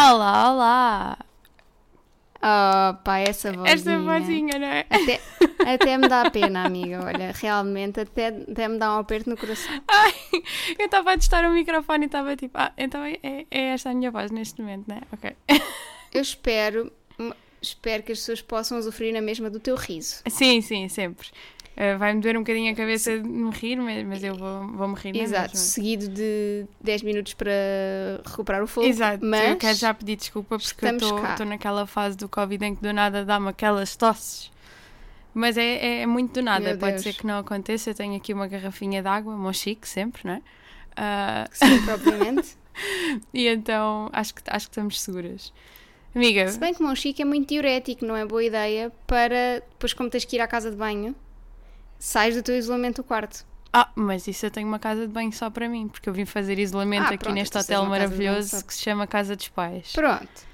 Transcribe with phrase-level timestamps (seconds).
[0.00, 0.50] Olá!
[0.50, 1.18] Olá!
[2.36, 3.74] Oh, pá, essa vozinha.
[3.74, 4.86] Esta vozinha, não é?
[4.88, 5.20] Até,
[5.74, 7.04] até me dá pena, amiga.
[7.04, 9.78] Olha, realmente, até, até me dá um aperto no coração.
[9.86, 10.14] Ai,
[10.78, 13.94] eu estava a testar o microfone e estava tipo, ah, então é, é esta a
[13.94, 15.02] minha voz neste momento, não é?
[15.12, 15.36] Ok.
[16.12, 16.90] Eu espero,
[17.62, 20.22] espero que as pessoas possam usufruir na mesma do teu riso.
[20.28, 21.28] Sim, sim, sempre.
[21.76, 24.88] Uh, Vai-me doer um bocadinho a cabeça de me rir, mas, mas eu vou, vou
[24.88, 25.16] me rir.
[25.16, 25.56] Exato, mesmo?
[25.56, 27.50] seguido de 10 minutos para
[28.26, 28.86] recuperar o fogo.
[28.86, 32.74] Exato, mas eu quero já pedir desculpa porque eu estou naquela fase do Covid em
[32.74, 34.50] que do nada dá-me aquelas tosses.
[35.32, 37.02] Mas é, é, é muito do nada, Meu pode Deus.
[37.02, 37.90] ser que não aconteça.
[37.90, 40.42] Eu tenho aqui uma garrafinha de água, Monchique, sempre, não é?
[40.96, 42.56] Ah, sempre, obviamente.
[43.32, 45.52] e então acho que, acho que estamos seguras.
[46.14, 49.60] Amiga, Se bem que o mão chique é muito diurético, não é boa ideia para
[49.70, 51.14] depois, como tens que ir à casa de banho,
[52.00, 53.46] sais do teu isolamento do quarto.
[53.72, 56.24] ah, mas isso eu tenho uma casa de banho só para mim, porque eu vim
[56.24, 59.92] fazer isolamento Ah, aqui pronto, neste hotel maravilhoso que se chama Casa dos Pais.
[59.92, 60.50] Pronto.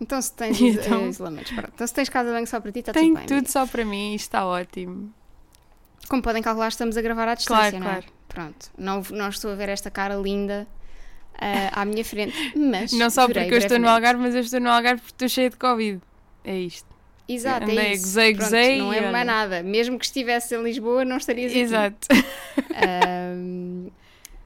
[0.00, 1.02] Então se tens então?
[1.04, 1.72] eh, isolamentos, pronto.
[1.74, 3.26] Então se tens casa de banho só para ti, está Tenho tudo bem.
[3.26, 3.50] tudo amiga.
[3.52, 5.12] só para mim e está ótimo.
[6.08, 7.94] Como podem calcular, estamos a gravar à distância, Claro, não é?
[8.00, 8.06] claro.
[8.28, 8.70] Pronto.
[8.76, 10.66] Não, não estou a ver esta cara linda
[11.40, 13.88] eh, à minha frente, mas Não só porque eu estou no.
[13.88, 16.00] Algarve, mas eu estou no Algarve porque estou cheia de Covid.
[16.44, 16.88] É isto.
[17.26, 18.02] Exato, é isso.
[18.04, 19.10] gozei, Pronto, gozei não é olha.
[19.12, 19.62] mais nada.
[19.62, 21.60] Mesmo que estivesse em Lisboa, não estarias aqui.
[21.60, 22.08] Exato.
[22.74, 23.88] Ahm,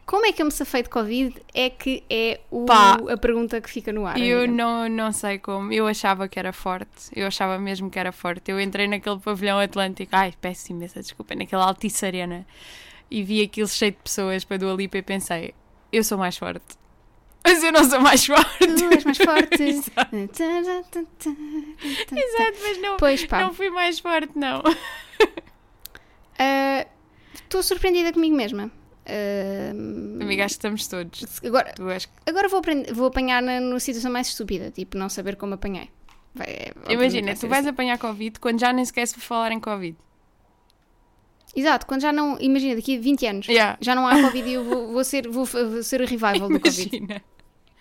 [0.06, 1.34] como é que eu me safei de Covid?
[1.52, 2.94] É que é o- Pá.
[3.10, 4.18] a pergunta que fica no ar.
[4.18, 4.52] Eu amiga.
[4.52, 5.72] não, não sei como.
[5.72, 7.10] Eu achava que era forte.
[7.14, 8.50] Eu achava mesmo que era forte.
[8.50, 10.10] Eu entrei naquele pavilhão atlântico.
[10.14, 11.34] Ai, peço imensa desculpa.
[11.34, 12.46] Naquela Altice Arena.
[13.10, 15.52] E vi aquilo cheio de pessoas para do Alipa e pensei:
[15.92, 16.64] eu sou mais forte.
[17.48, 18.58] Mas eu não sou mais forte.
[18.58, 19.62] Tu és mais forte.
[19.62, 20.16] Exato.
[22.16, 24.62] Exato, mas não, Pois pá, não fui mais forte, não.
[26.38, 26.86] ah,
[27.34, 28.70] estou surpreendida comigo mesma.
[29.06, 31.40] Ahm, Amiga, acho que estamos todos.
[31.42, 32.06] agora, és...
[32.26, 35.88] agora vou, aprender- vou apanhar na, na situação mais estúpida, tipo, não saber como apanhei.
[36.34, 37.70] Vai- é, Imagina, tu vais assim.
[37.70, 39.96] apanhar Covid quando já nem sequer se falar em Covid.
[41.56, 42.38] Exato, quando já não.
[42.38, 43.48] Imagina, daqui a 20 anos.
[43.48, 43.78] Yeah.
[43.80, 46.60] Já não há Covid e eu vou, vou ser, vou, vou ser o revival do
[46.60, 47.22] Covid.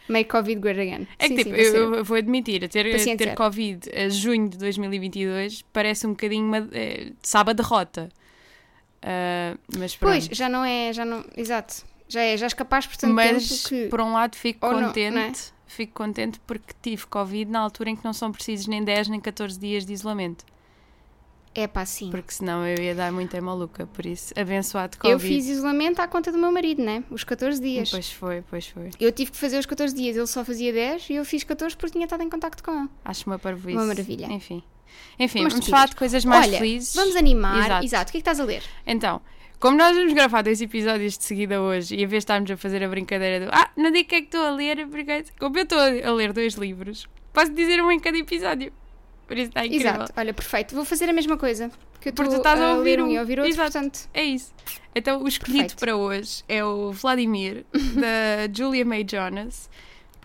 [0.09, 1.07] Make Covid great again.
[1.19, 3.37] É Sim, que sim, tipo, ser eu, eu vou admitir, ter, Paciente ter zero.
[3.37, 8.09] Covid a junho de 2022 parece um bocadinho uma, eh, sabe a derrota.
[9.01, 10.13] Ah, mas pronto.
[10.13, 11.85] Pois, já não é, já não, exato.
[12.09, 13.87] Já é, já és capaz por tanto mas que...
[13.87, 15.33] por um lado fico Ou não, contente, não é?
[15.65, 19.19] fico contente porque tive Covid na altura em que não são precisos nem 10 nem
[19.19, 20.45] 14 dias de isolamento.
[21.59, 22.11] É pá, sim.
[22.11, 25.11] Porque senão eu ia dar muita maluca, por isso, abençoado Covid.
[25.11, 27.03] Eu fiz isolamento à conta do meu marido, né?
[27.09, 27.89] Os 14 dias.
[27.89, 28.91] Pois foi, pois foi.
[28.99, 31.75] Eu tive que fazer os 14 dias, ele só fazia 10 e eu fiz 14
[31.75, 32.89] porque tinha estado em contacto com ele.
[33.03, 33.75] Acho uma parvoíce.
[33.75, 34.27] Uma maravilha.
[34.27, 34.61] Enfim.
[35.17, 36.93] Enfim, Umas vamos falar de coisas mais Olha, felizes.
[36.93, 37.65] vamos animar.
[37.65, 37.85] Exato.
[37.85, 38.09] Exato.
[38.09, 38.61] O que é que estás a ler?
[38.85, 39.19] Então,
[39.59, 42.55] como nós vamos gravar dois episódios de seguida hoje e a vez de estarmos a
[42.57, 45.25] fazer a brincadeira do Ah, não digo o que é que estou a ler, porque
[45.39, 48.71] como eu estou a ler dois livros, posso dizer um em cada episódio.
[49.27, 49.91] Por isso está incrível.
[49.91, 50.13] Exato.
[50.15, 50.73] Olha, perfeito.
[50.73, 51.69] Vou fazer a mesma coisa.
[51.91, 53.11] Porque eu Porque tu estás a a ouvir um um.
[53.11, 53.73] e a ouvir outro, Exato.
[53.73, 54.09] portanto...
[54.13, 54.53] É isso.
[54.95, 55.79] Então, o escolhido Perfeito.
[55.79, 59.69] para hoje é o Vladimir, da Julia May Jonas,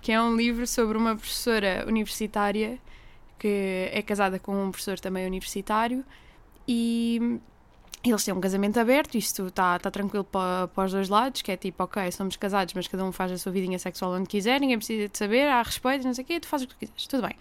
[0.01, 2.79] que é um livro sobre uma professora universitária
[3.39, 6.05] que é casada com um professor também universitário
[6.67, 7.41] e
[8.05, 11.51] eles têm um casamento aberto, isto está tá tranquilo para, para os dois lados, que
[11.51, 14.61] é tipo, ok, somos casados, mas cada um faz a sua vidinha sexual onde quiser,
[14.61, 16.79] ninguém precisa de saber, há respeito, não sei o quê, tu fazes o que tu
[16.79, 17.37] quiseres, tudo bem.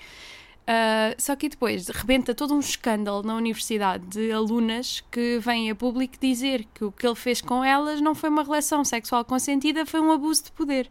[0.68, 5.76] Ah, só que depois rebenta todo um escândalo na universidade de alunas que vêm a
[5.76, 9.86] público dizer que o que ele fez com elas não foi uma relação sexual consentida,
[9.86, 10.90] foi um abuso de poder.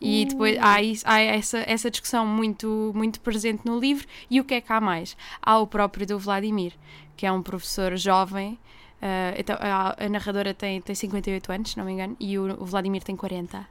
[0.00, 4.06] E depois há, isso- há essa, essa discussão muito, muito presente no livro.
[4.28, 5.16] E o que é que há mais?
[5.40, 6.72] Há o próprio do Vladimir,
[7.16, 8.58] que é um professor jovem.
[9.00, 12.60] ah, então, a, a narradora tem, tem 58 anos, se não me engano, e o,
[12.62, 13.58] o Vladimir tem 40.
[13.58, 13.64] Ou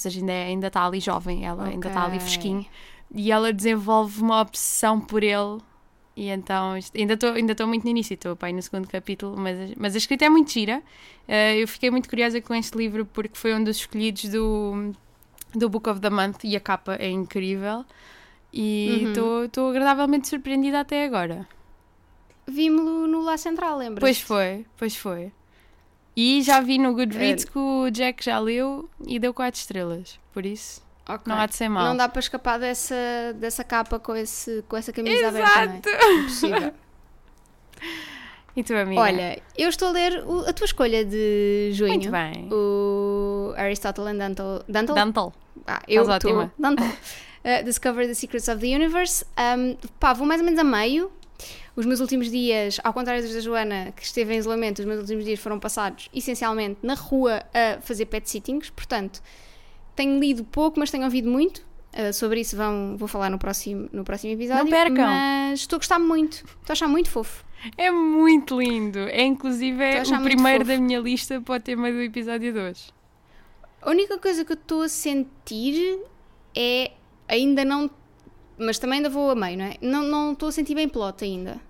[0.00, 2.66] seja, ainda, é- ainda está ali jovem, ela ainda está ali fresquinho.
[3.14, 5.58] E ela desenvolve uma obsessão por ele.
[6.16, 9.94] E então, ainda estou ainda muito no início, estou pai no segundo capítulo, mas, mas
[9.94, 10.82] a escrita é muito gira.
[11.26, 14.92] Ah, eu fiquei muito curiosa com este livro porque foi um dos escolhidos do,
[15.54, 17.84] do Book of the Month e a capa é incrível.
[18.52, 19.44] E Uhum.
[19.44, 21.48] estou agradavelmente surpreendida até agora.
[22.46, 24.00] Vimos-lo no Lá Central, lembra?
[24.00, 25.32] Pois foi, pois foi.
[26.16, 30.18] E já vi no Goodreads que o Jack já leu e deu 4 estrelas.
[30.34, 30.82] Por isso,
[31.26, 31.84] não há de ser mal.
[31.84, 32.94] Não dá para escapar dessa,
[33.36, 35.88] dessa capa com, esse, com essa camisa aberta, não Exato!
[35.88, 36.14] é?
[36.14, 36.72] Impossível.
[38.56, 39.00] E tu, amiga?
[39.00, 41.90] Olha, eu estou a ler o- a tua escolha de junho.
[41.92, 42.48] muito bem.
[42.52, 44.62] O Aristotle and Dantle.
[44.68, 44.94] Dantle?
[44.96, 45.32] Dantle.
[45.66, 46.50] Ah, eu estou.
[46.58, 46.86] Dantle.
[47.42, 49.24] Uh, Discover the Secrets of the Universe.
[49.38, 51.10] Um, pá, vou mais ou menos a meio.
[51.74, 55.00] Os meus últimos dias, ao contrário dos da Joana, que esteve em isolamento, os meus
[55.00, 58.68] últimos dias foram passados essencialmente na rua a fazer pet sittings.
[58.68, 59.22] Portanto,
[60.00, 61.58] tenho lido pouco, mas tenho ouvido muito.
[61.92, 64.64] Uh, sobre isso vão, vou falar no próximo, no próximo episódio.
[64.64, 65.06] Não percam.
[65.06, 66.36] Mas estou a gostar muito.
[66.36, 67.44] Estou a achar muito fofo.
[67.76, 69.00] É muito lindo.
[69.00, 70.78] É inclusive é o primeiro fofo.
[70.78, 72.94] da minha lista para o tema do episódio 2.
[73.82, 76.00] A única coisa que eu estou a sentir
[76.56, 76.92] é
[77.28, 77.90] ainda não.
[78.56, 79.76] Mas também ainda vou a meio, não é?
[79.82, 81.60] Não não estou a sentir bem plot ainda.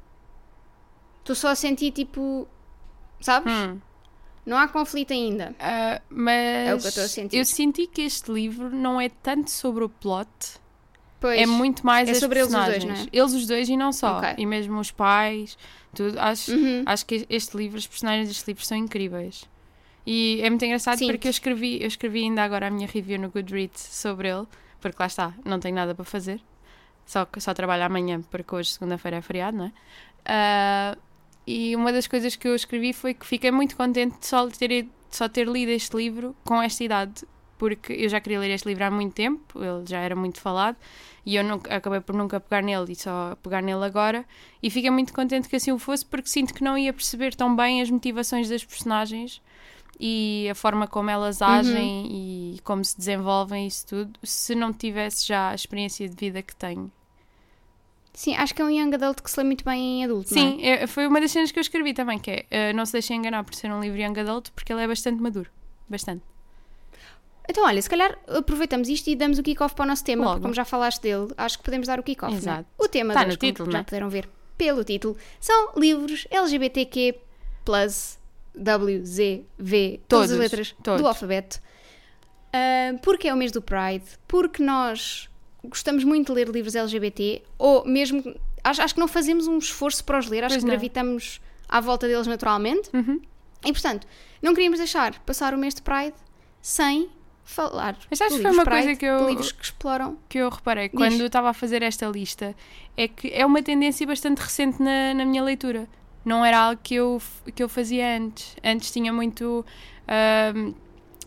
[1.19, 2.47] Estou só a sentir tipo.
[3.21, 3.53] Sabes?
[3.53, 3.81] Hum.
[4.47, 5.55] Não há conflito ainda.
[5.61, 7.37] Ah, mas É o que eu estou a sentir.
[7.39, 10.29] eu senti que este livro não é tanto sobre o plot,
[11.21, 11.39] Pois.
[11.41, 12.99] é muito mais É sobre eles os dois, personagens.
[13.01, 13.09] não é?
[13.23, 14.19] Eles os dois e não só.
[14.19, 14.35] Ok.
[14.39, 15.57] E mesmo os pais,
[15.95, 16.19] tudo.
[16.19, 16.83] Acho, Uhum.
[16.87, 19.45] acho que este livro, os personagens deste livro são incríveis.
[20.07, 21.07] E é muito engraçado Sim.
[21.09, 24.47] porque eu escrevi, eu escrevi ainda agora a minha review no Goodreads sobre ele,
[24.81, 26.41] porque lá está, não tenho nada para fazer.
[27.05, 29.73] Só, só trabalho amanhã, porque hoje, segunda-feira, é feriado, não é?
[30.25, 30.97] Ah,
[31.47, 34.89] e uma das coisas que eu escrevi foi que fiquei muito contente de só ter,
[35.11, 37.25] só ter lido este livro com esta idade,
[37.59, 40.77] porque eu já queria ler este livro há muito tempo, ele já era muito falado,
[41.25, 44.25] e eu nunca, acabei por nunca pegar nele e só pegar nele agora,
[44.63, 47.55] e fiquei muito contente que assim o fosse, porque sinto que não ia perceber tão
[47.55, 49.43] bem as motivações das personagens
[49.99, 55.29] e a forma como elas agem e como se desenvolvem isso tudo, se não tivesse
[55.29, 56.91] já a experiência de vida que tenho.
[58.13, 60.35] Sim, acho que é um young adult que se lê muito bem em adulto.
[60.35, 60.45] não é?
[60.51, 62.93] Sim, é- foi uma das cenas que eu escrevi também, que é eh, não se
[62.93, 65.51] deixem enganar por ser um livro young adult, porque ele é bastante maduro.
[65.89, 66.23] Bastante.
[67.49, 70.35] Então, olha, se calhar aproveitamos isto e damos o kick-off para o nosso tema, Logo.
[70.35, 72.31] porque como já falaste dele, acho que podemos dar o kick-off.
[72.33, 72.41] não é?
[72.43, 72.69] Exato.
[72.79, 73.85] O tema Tá de no hoje, como título, já não é?
[73.85, 74.29] puderam ver
[74.59, 77.15] pelo título, são livros LGBTQ,
[78.55, 81.01] W, Z, V, todas Todos, as letras todos.
[81.01, 81.61] do alfabeto.
[82.53, 85.30] Ah, porque é o mês do Pride, porque nós
[85.65, 88.23] gostamos muito de ler livros LGBT, ou mesmo.
[88.63, 90.71] Acho, acho que não fazemos um esforço para os ler, acho Pois que não.
[90.77, 92.91] gravitamos à volta deles naturalmente.
[92.95, 93.21] Uhum.
[93.65, 94.07] E portanto,
[94.43, 96.15] não queríamos deixar passar o mês de Pride
[96.63, 97.09] sem
[97.45, 100.17] falar Mas de que foi uma Pride, coisa que eu- livros que exploram.
[100.29, 100.97] que eu reparei Diz.
[100.97, 102.55] quando eu estava a fazer esta lista
[102.97, 105.89] é que é uma tendência bastante recente na, na minha leitura.
[106.25, 107.21] Não era algo que eu,
[107.55, 108.55] que eu fazia antes.
[108.63, 109.65] Antes tinha muito
[110.07, 110.75] ahm,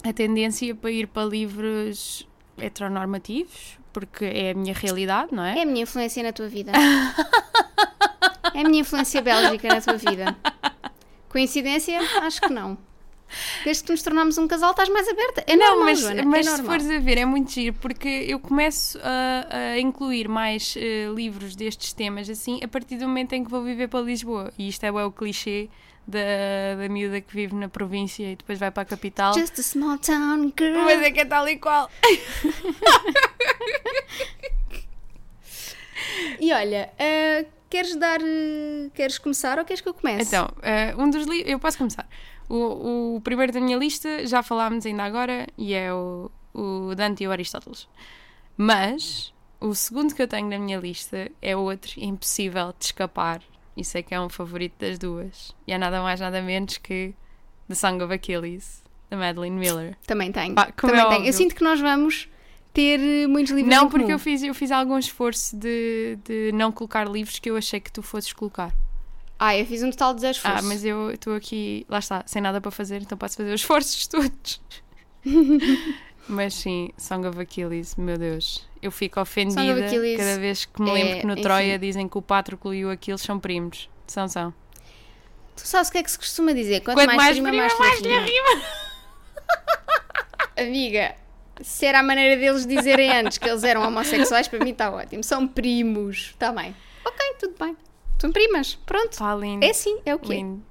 [0.04, 2.28] a tendência para ir para livros
[2.58, 5.60] heteronormativos, porque é a minha realidade, não é?
[5.60, 6.72] É a minha influência na tua vida.
[8.54, 10.36] é a minha influência bélgica na tua vida.
[11.30, 12.00] Coincidência?
[12.22, 12.78] Acho que não.
[13.64, 15.44] Desde que nos tornamos um casal, estás mais aberta.
[15.48, 16.80] É não, normal, mas, Joana, mas é se normal.
[16.80, 21.56] fores a ver, é muito giro, porque eu começo a, a incluir mais eh, livros
[21.56, 24.52] destes temas assim a partir do momento em que vou viver para Lisboa.
[24.58, 25.70] E isto é o clichê
[26.08, 29.34] da, da miúda que vive na província e depois vai para a capital.
[29.34, 30.84] Just a small town girl.
[30.84, 31.90] Mas é que é tal e qual.
[36.40, 38.20] E olha, ah, queres dar.
[38.22, 40.28] ah, queres começar ou queres que eu comece?
[40.28, 41.50] Então, eh, um dos livros.
[41.52, 42.08] Eu posso começar.
[42.56, 47.24] O, o primeiro da minha lista já falámos ainda agora e é o, o Dante
[47.24, 47.88] e o Aristóteles.
[48.56, 53.42] Mas o segundo que eu tenho na minha lista é outro impossível de escapar.
[53.76, 55.56] E sei que é um favorito das duas.
[55.66, 57.16] E é nada mais, nada menos que
[57.68, 59.98] The Song of Achilles, da Madeline Miller.
[60.06, 60.54] Também tenho.
[60.54, 61.26] Como Também é tenho.
[61.26, 62.30] Eu sinto que nós vamos
[62.72, 64.14] ter eh, muitos livros Não, porque comum.
[64.14, 67.92] eu fiz, eu fiz algum esforço de, de não colocar livros que eu achei que
[67.92, 68.72] tu fosses colocar.
[69.46, 72.42] Ah, eu fiz um total de 10 Ah, mas eu estou aqui, lá está, sem
[72.42, 74.62] nada para fazer, então posso fazer os esforços todos.
[76.30, 78.66] mas sim, Song of Achilles, meu Deus.
[78.82, 79.62] Eu fico ofendida
[80.16, 81.42] cada vez que me é, lembro que no enfim.
[81.42, 83.90] Troia dizem que o Pátroclo e o Aquiles são primos.
[84.08, 84.54] São, são.
[85.58, 86.80] Tu sabes o que é que se costuma dizer?
[86.80, 88.66] Quanto, Quanto mais, mais prima, prima, mais, mais lhe lhe rima.
[90.58, 91.16] Amiga,
[91.62, 95.22] se era a maneira deles dizerem antes que eles eram homossexuais, para mim está ótimo.
[95.22, 96.74] São primos, está bem.
[97.04, 97.76] Ok, tudo bem.
[98.24, 99.18] São primas, pronto.
[99.18, 99.66] Pá, lindo.
[99.66, 100.36] É sim, é o que é.
[100.38, 100.64] lindo.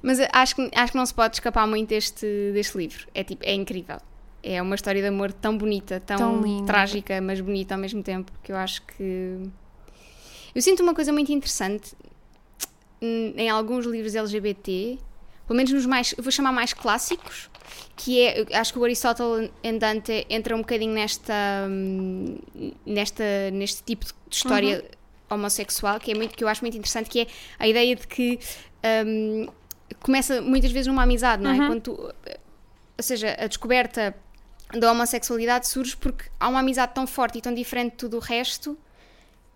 [0.00, 3.08] Mas acho que, acho que não se pode escapar muito deste, deste livro.
[3.12, 3.98] É tipo, é incrível.
[4.40, 8.30] É uma história de amor tão bonita, tão, Tão trágica, mas bonita ao mesmo tempo,
[8.40, 9.50] que eu acho que.
[10.54, 11.92] Eu sinto uma coisa muito interessante
[13.02, 14.96] em alguns livros LGBT,
[15.44, 17.50] pelo menos nos mais, eu vou chamar mais clássicos,
[17.96, 21.34] que é, acho que o Aristóteles e Dante entra um bocadinho nesta,
[21.68, 22.38] hum,
[22.86, 24.84] nesta, neste tipo de história
[25.30, 27.26] homossexual, que é muito, que eu acho muito interessante, que é
[27.58, 28.38] a ideia de que
[29.06, 29.48] hum,
[30.00, 31.54] começa muitas vezes numa amizade, não é?
[31.58, 31.66] Uhum.
[31.68, 32.14] Quando tu-
[32.98, 34.14] ou seja, a descoberta
[34.72, 38.20] da homossexualidade surge porque há uma amizade tão forte e tão diferente de tudo o
[38.20, 38.76] resto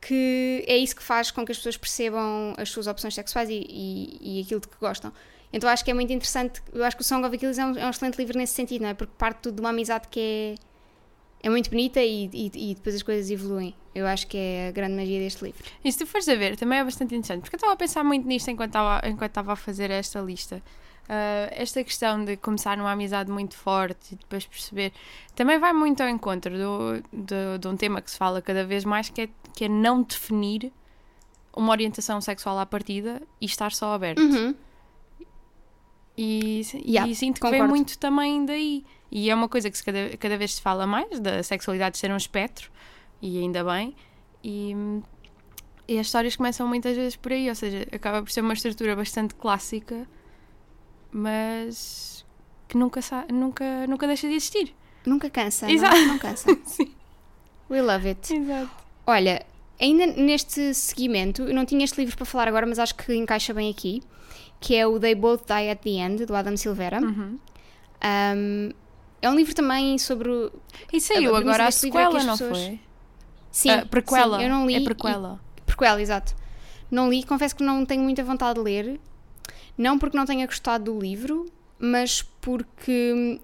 [0.00, 3.66] que é isso que faz com que as pessoas percebam as suas opções sexuais e,
[3.68, 5.12] e, e aquilo de que gostam.
[5.52, 6.62] Então acho que é muito interessante.
[6.72, 8.82] Eu acho que o Song of Achilles é um, é um excelente livro nesse sentido,
[8.82, 8.94] não é?
[8.94, 10.20] Porque parte tudo de uma amizade que
[11.42, 13.74] é, é muito bonita e, e, e depois as coisas evoluem.
[13.94, 15.64] Eu acho que é a grande magia deste livro.
[15.84, 18.04] E se tu fores a ver, também é bastante interessante, porque eu estava a pensar
[18.04, 20.62] muito nisto enquanto estava, enquanto estava a fazer esta lista.
[21.04, 24.92] Uh, esta questão de começar numa amizade muito forte e depois perceber
[25.34, 28.84] também vai muito ao encontro do, do, de um tema que se fala cada vez
[28.84, 30.72] mais que é, que é não definir
[31.52, 34.20] uma orientação sexual à partida e estar só aberto.
[34.20, 34.54] Uhum.
[36.16, 37.64] E, Yeah, e sinto que concordo.
[37.64, 38.84] vem muito também daí.
[39.10, 42.16] E é uma coisa que cada, cada vez se fala mais, da sexualidade ser um
[42.16, 42.70] espectro,
[43.22, 43.94] e ainda bem.
[44.42, 44.74] E,
[45.88, 48.94] e as histórias começam muitas vezes por aí, ou seja, acaba por ser uma estrutura
[48.96, 50.06] bastante clássica,
[51.12, 52.24] mas
[52.68, 53.00] que nunca,
[53.32, 54.74] nunca, nunca deixa de existir.
[55.04, 55.66] Nunca cansa.
[55.66, 55.96] não- Exato.
[56.06, 56.58] Não, cansa.
[56.64, 56.92] Sim.
[57.68, 58.32] We love it.
[58.34, 58.70] Exato.
[59.06, 59.44] Olha,
[59.80, 63.52] ainda neste seguimento, eu não tinha este livro para falar agora, mas acho que encaixa
[63.54, 64.02] bem aqui,
[64.60, 67.00] que é o They Both Die at the End, do Adam Silveira.
[67.00, 67.38] Uhum.
[68.02, 68.70] Um,
[69.22, 70.28] é um livro também sobre.
[70.28, 70.52] o-
[70.92, 72.80] E saiu agora a é sequela, não pessoas- foi?
[73.50, 74.38] Sim, a prequela.
[74.38, 74.74] sim, eu não li.
[74.76, 75.40] É prequela.
[75.56, 76.34] e- prequela, exato.
[76.90, 79.00] Não li, confesso que não tenho muita vontade de ler.
[79.78, 81.46] Não porque não tenha gostado do livro,
[81.78, 83.40] mas porque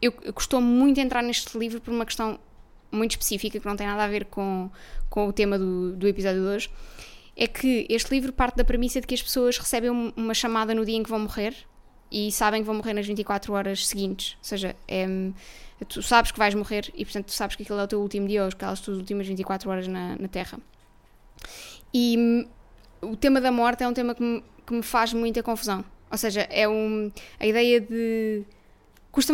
[0.00, 2.38] eu, eu custou muito entrar neste livro por uma questão
[2.92, 4.70] muito específica que não tem nada a ver com,
[5.08, 6.70] com o tema do, do episódio de hoje.
[7.36, 10.74] É que este livro parte da premissa de que as pessoas recebem um- uma chamada
[10.74, 11.54] no dia em que vão morrer
[12.10, 14.36] e sabem que vão morrer nas 24 horas seguintes.
[14.38, 15.06] Ou seja, é,
[15.88, 18.26] tu sabes que vais morrer e, portanto, tu sabes que aquele é o teu último
[18.26, 20.58] dia ou aquelas tuas últimas 24 horas na, na Terra.
[21.92, 22.46] E
[23.00, 25.84] o tema da morte é um tema que me, que me faz muita confusão.
[26.10, 28.42] Ou seja, é um, a ideia de.
[29.12, 29.32] Custa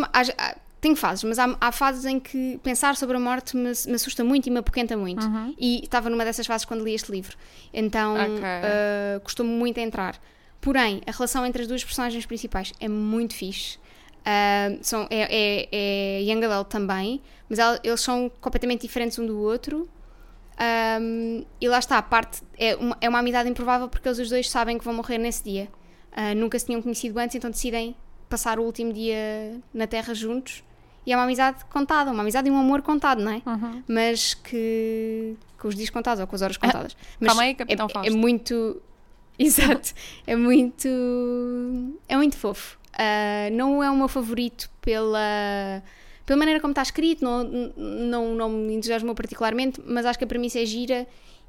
[0.81, 4.23] tem fases, mas há, há fases em que pensar sobre a morte me, me assusta
[4.23, 5.27] muito e me apoquenta muito.
[5.27, 5.55] Uhum.
[5.59, 7.37] E estava numa dessas fases quando li este livro.
[7.73, 8.45] Então Ok.
[8.45, 10.21] ah, custou-me muito a entrar.
[10.67, 13.79] Porém, a relação entre as duas personagens principais é muito fixe.
[14.25, 19.25] Ah, são, é, é, é Young Adult também, mas ela- eles são completamente diferentes um
[19.27, 19.89] do outro.
[21.01, 24.29] Um, e lá está, a parte é uma, é uma amizade improvável porque eles os
[24.29, 25.69] dois sabem que vão morrer nesse dia.
[26.11, 27.95] Ah, nunca se tinham conhecido antes, então decidem
[28.29, 30.65] passar o último dia na Terra juntos.
[31.07, 33.43] E é uma amizade contada, uma amizade e um amor contado, não é?
[33.47, 33.83] Uhum.
[33.87, 35.37] Mas que.
[35.61, 36.97] com os dias contados ou com as horas contadas.
[37.21, 38.13] Mas Calma aí, Capitão é, Fausto.
[38.13, 38.83] é muito.
[39.39, 39.93] Exato.
[40.27, 40.89] É muito.
[42.09, 42.79] É muito fofo.
[42.93, 45.83] Ah, não é o meu favorito pela.
[46.25, 50.27] Pela maneira como está escrito, não, não, não me entusiasmou particularmente, mas acho que a
[50.27, 51.07] premissa é gira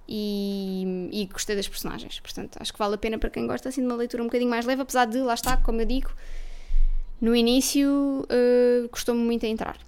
[0.07, 2.19] e, e gostei das personagens.
[2.19, 4.51] Portanto, acho que vale a pena para quem gosta assim de uma leitura um bocadinho
[4.51, 6.11] mais leve, apesar de, lá está, como eu digo,
[7.19, 9.86] no início ah, custou-me muito a entrar.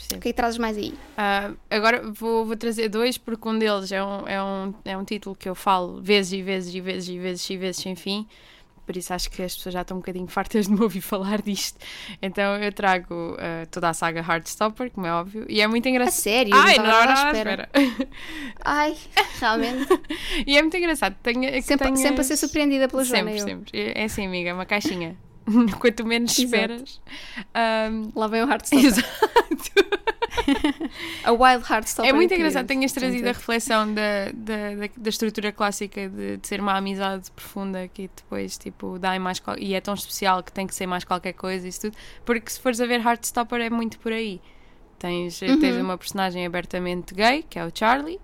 [0.00, 0.18] Percebo.
[0.18, 0.94] O que é que trazes mais aí?
[1.16, 5.04] Ah, agora vou, vou trazer dois, porque um deles é um, é, um, é um
[5.04, 8.26] título que eu falo vezes e vezes e vezes e vezes e vezes sem fim.
[8.86, 11.40] Por isso acho que as pessoas já estão um bocadinho fartas de me ouvir falar
[11.42, 11.78] disto.
[12.20, 15.46] Então eu trago ah, toda a saga Heartstopper, como é óbvio.
[15.48, 16.20] E é muito A engraçado.
[16.22, 16.52] sério?
[16.56, 17.68] Ai, não não, não, espera.
[17.72, 18.08] espera.
[18.64, 18.96] Ai,
[19.38, 19.86] realmente.
[20.46, 21.14] E é muito engraçado.
[21.22, 23.30] Tenho, é sempre, tenhas- sempre a ser surpreendida pela Joana.
[23.30, 23.46] Sempre, eu.
[23.46, 23.78] sempre.
[23.80, 25.16] É é assim, amiga, uma caixinha.
[25.78, 26.44] Quanto menos Exato.
[26.44, 27.00] esperas.
[27.54, 28.90] Ahm, Lá vem o Heartstopper.
[31.24, 32.10] A Wild Heartstopper.
[32.10, 36.60] É muito engraçado, tenhas trazido a reflexão da, da, da, estrutura clássica de, de ser
[36.60, 39.42] uma amizade profunda que depois, tipo, dá mais.
[39.58, 41.96] E é tão especial que tem que ser mais qualquer coisa isso tudo.
[42.24, 44.40] Porque se fores a ver Heartstopper é muito por aí.
[44.98, 45.58] Tens, Uhum.
[45.58, 48.20] tens uma personagem abertamente gay, que é o Charlie,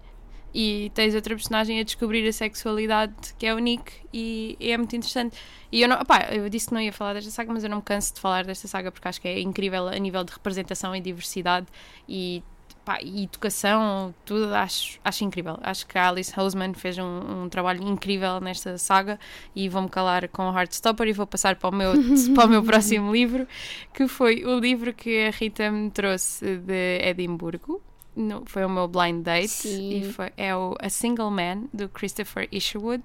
[0.58, 4.78] e tens outra personagem a descobrir a sexualidade, que é o Nick, e, e é
[4.78, 5.36] muito interessante.
[5.70, 7.76] E eu não, opá, eu disse que não ia falar desta saga, mas eu não
[7.76, 10.96] me canso de falar desta saga porque acho que é incrível a nível de representação
[10.96, 11.66] e diversidade
[12.08, 12.42] e,
[12.86, 15.58] pá, e educação, tudo acho, acho incrível.
[15.60, 19.20] Acho que a Alice Hoseman fez um, um trabalho incrível nesta saga
[19.54, 21.92] e vou-me calar com o Heartstopper e vou passar para o meu,
[22.34, 23.46] para o meu próximo livro,
[23.92, 27.82] que foi o livro que a Rita me trouxe de Edimburgo.
[28.16, 30.00] No- foi o meu blind date Sim.
[30.00, 33.04] e foi, é o A Single Man do Christopher Isherwood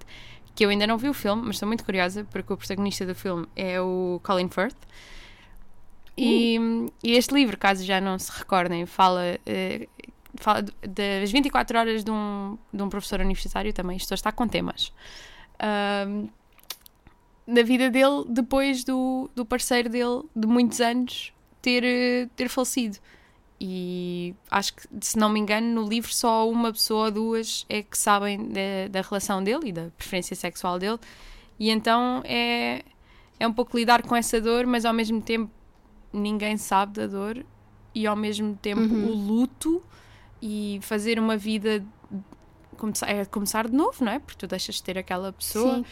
[0.54, 3.14] que eu ainda não vi o filme, mas estou muito curiosa porque o protagonista do
[3.14, 4.76] filme é o Colin Firth.
[6.16, 6.58] E,
[7.02, 9.88] e este livro, caso já não se recordem, fala, eh,
[10.34, 13.96] fala das 24 horas de um, de um professor universitário também.
[13.96, 14.92] Isto está com temas.
[15.58, 16.28] Ahm,
[17.46, 22.98] da vida dele depois do, do parceiro dele de muitos anos ter, eh, ter falecido.
[23.64, 27.80] E acho que, se não me engano, no livro só uma pessoa ou duas é
[27.80, 30.98] que sabem da, da relação dele e da preferência sexual dele.
[31.60, 32.82] E então é,
[33.38, 35.48] é um pouco lidar com essa dor, mas ao mesmo tempo
[36.12, 37.46] ninguém sabe da dor
[37.94, 39.06] e ao mesmo tempo Uhum.
[39.06, 39.80] o luto
[40.42, 41.84] e fazer uma vida
[42.76, 44.18] começar, é começar de novo, não é?
[44.18, 45.76] Porque tu deixas de ter aquela pessoa.
[45.76, 45.84] Sim.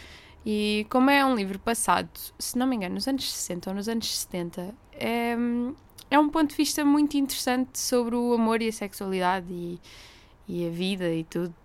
[0.45, 3.87] E como é um livro passado, se não me engano, nos anos 60 ou nos
[3.87, 5.37] anos 70, é,
[6.11, 9.79] é um ponto de vista muito interessante sobre o amor e a sexualidade e,
[10.47, 11.55] e a vida e tudo,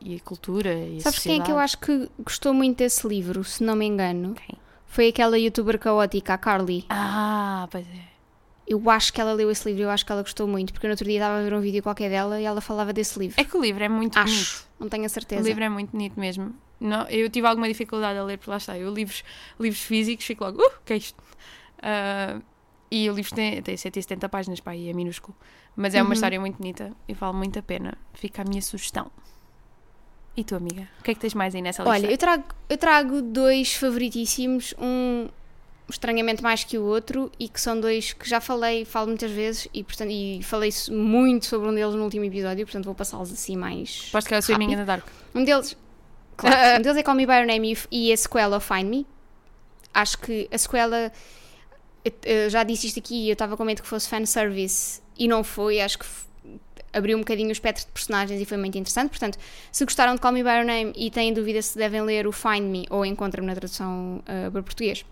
[0.00, 3.06] e a cultura e a Sabes quem é que eu acho que gostou muito desse
[3.06, 4.34] livro, se não me engano?
[4.34, 4.56] Quem?
[4.86, 6.84] Foi aquela youtuber caótica, a Carly.
[6.88, 8.12] Ah, pois é.
[8.68, 10.92] Eu acho que ela leu esse livro, eu acho que ela gostou muito, porque no
[10.92, 13.38] outro dia estava a ver um vídeo qualquer dela e ela falava desse livro.
[13.40, 14.30] É que o livro é muito bonito.
[14.32, 15.42] acho, não tenho a O certeza.
[15.42, 16.54] livro é muito bonito mesmo.
[16.78, 18.78] Não, eu tive alguma dificuldade a ler, porque lá está.
[18.78, 19.24] Eu livros,
[19.58, 21.22] livros físicos fico logo, uh, que é isto?
[21.82, 22.40] Ah,
[22.94, 25.34] e o livro tem, tem 170 páginas, pá, e é minúsculo.
[25.74, 26.12] Mas é uma Uhum.
[26.12, 27.94] história muito bonita e vale muito a pena.
[28.12, 29.10] Fica a minha sugestão.
[30.36, 30.88] E tu, amiga?
[31.00, 31.94] O que é que tens mais aí nessa lista?
[31.96, 35.28] Olha, eu trago, eu trago dois favoritíssimos, um
[35.88, 39.68] estranhamente mais que o outro, e que são dois que já falei, falo muitas vezes,
[39.74, 43.56] e, portanto, e falei muito sobre um deles no último episódio, portanto vou passá-los assim
[43.56, 44.08] mais.
[44.10, 45.06] Posso que é o Swimming in the Dark.
[45.34, 45.76] Um deles,
[46.36, 49.06] claro, um deles é Call Me By Your Name e, e a sequela Find Me.
[49.92, 51.12] Acho que a sequela,
[52.04, 55.80] eu, já disse isto aqui, eu estava com medo que fosse fanservice e não foi,
[55.80, 56.06] acho que
[56.92, 59.10] abriu um bocadinho o espectro de personagens e foi muito interessante.
[59.10, 59.38] Portanto,
[59.70, 62.32] se gostaram de Call Me By Your Name e têm dúvida se devem ler o
[62.32, 65.04] Find Me ou Encontra-me na tradução ah, para português,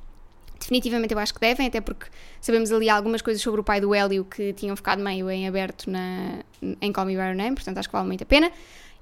[0.59, 2.07] definitivamente eu acho que devem, até porque
[2.41, 5.91] sabemos ali algumas coisas sobre o pai do Hélio que tinham ficado meio em aberto
[5.91, 6.41] na,
[6.81, 8.53] em Call Me By Your Name, portanto acho que vale muito a pena.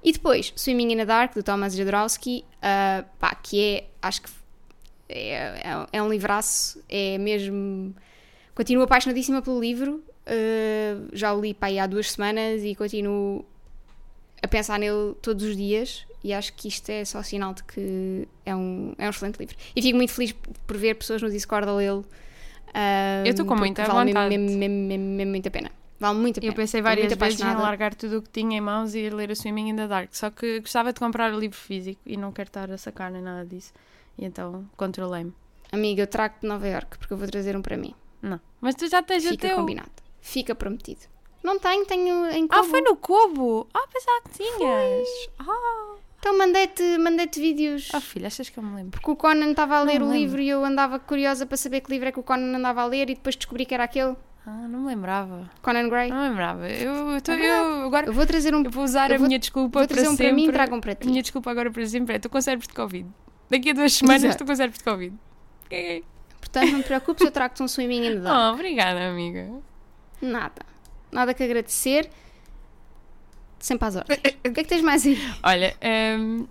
[0.01, 4.29] E depois, Swimming in the Dark, do Thomas Jodorowsky, ah, pá, que é, acho que
[5.09, 7.93] é, é, é um livraço, é mesmo.
[8.53, 13.43] Continuo apaixonadíssima pelo livro, ah, já o li pá, aí há duas semanas e continuo
[14.41, 16.05] a pensar nele todos os dias.
[16.23, 19.55] E acho que isto é só sinal de que é um, é um excelente livro.
[19.73, 20.35] E fico muito feliz
[20.67, 22.05] por ver pessoas no Discord a lê-lo.
[22.73, 24.37] ah, Eu estou com muita vale vontade.
[24.37, 25.71] Mesmo, mesmo, mesmo, mesmo muito a pena.
[25.97, 26.51] Vale muito a pena.
[26.51, 29.31] Eu pensei várias vezes em largar tudo o que tinha em mãos e ir ler
[29.31, 30.09] o Swimming in the Dark.
[30.13, 33.21] Só que gostava de comprar o livro físico e não quero estar a sacar nem
[33.21, 33.71] nada disso.
[34.19, 35.33] E então controlei-me.
[35.71, 37.93] Amiga, eu trago de Nova York porque eu vou trazer um para mim.
[38.21, 38.39] Não.
[38.59, 39.57] Mas tu já tens o Fica teu.
[39.57, 39.89] combinado.
[40.21, 41.01] Fica prometido.
[41.43, 42.69] Não tenho, tenho em Ah, Kobo.
[42.69, 43.67] foi no Kobo!
[43.73, 45.07] Ah, pensava que tinhas!
[45.39, 47.89] Ah, Então mandei-te mandei vídeos.
[47.95, 48.91] oh, filha, achas que eu me lembro?
[48.91, 51.89] Porque o Conan estava a ler o livro e eu andava curiosa para saber que
[51.89, 54.17] livro é que o Conan andava a ler e depois descobri que era aquele.
[54.45, 55.49] Ah, não me lembrava.
[55.61, 56.09] Conan Gray.
[56.09, 56.67] Não me lembrava.
[56.69, 58.63] Eu, eu, tô- eu agora Eu vou trazer um.
[58.63, 60.27] eu vou usar eu a vou- minha desculpa Vou trazer para um sempre.
[60.27, 61.07] para mim e trago um para A ti.
[61.07, 63.07] minha desculpa agora para sempre é: com cérebros de Covid.
[63.49, 64.35] Daqui a duas semanas Exato.
[64.35, 65.15] estou com cérebros de Covid.
[65.65, 66.03] Ok.
[66.39, 68.35] Portanto, não te preocupes, eu trago-te um swimming in the dark.
[68.51, 69.49] Oh, obrigada, amiga.
[70.21, 70.65] Nada.
[71.11, 72.09] Nada que agradecer.
[73.59, 74.19] Sempre às ordens.
[74.19, 75.17] O que é que tens mais aí?
[75.43, 75.75] Olha,
[76.17, 76.47] hum,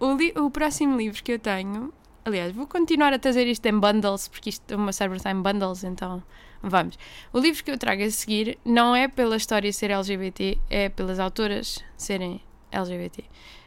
[0.00, 1.92] o, li- o próximo livro que eu tenho.
[2.24, 5.42] Aliás, vou continuar a trazer isto em bundles, porque isto, o meu cérebro está em
[5.42, 6.22] bundles, então
[6.62, 6.96] vamos.
[7.32, 11.18] O livro que eu trago a seguir não é pela história ser LGBT, é pelas
[11.18, 12.40] autoras serem
[12.70, 13.24] LGBT.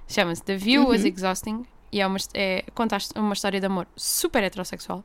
[0.07, 1.07] Chama-se The View Was Uhum.
[1.07, 5.01] Exhausting e é uma, é, conta uma história de amor super heterossexual,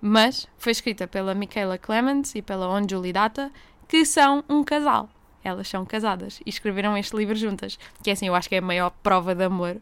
[0.00, 3.50] mas foi escrita pela Michaela Clemens e pela Onjuli Data,
[3.88, 5.10] que são um casal.
[5.42, 7.76] Elas são casadas e escreveram este livro juntas.
[8.04, 9.78] Que é assim, eu acho que é a maior prova de amor.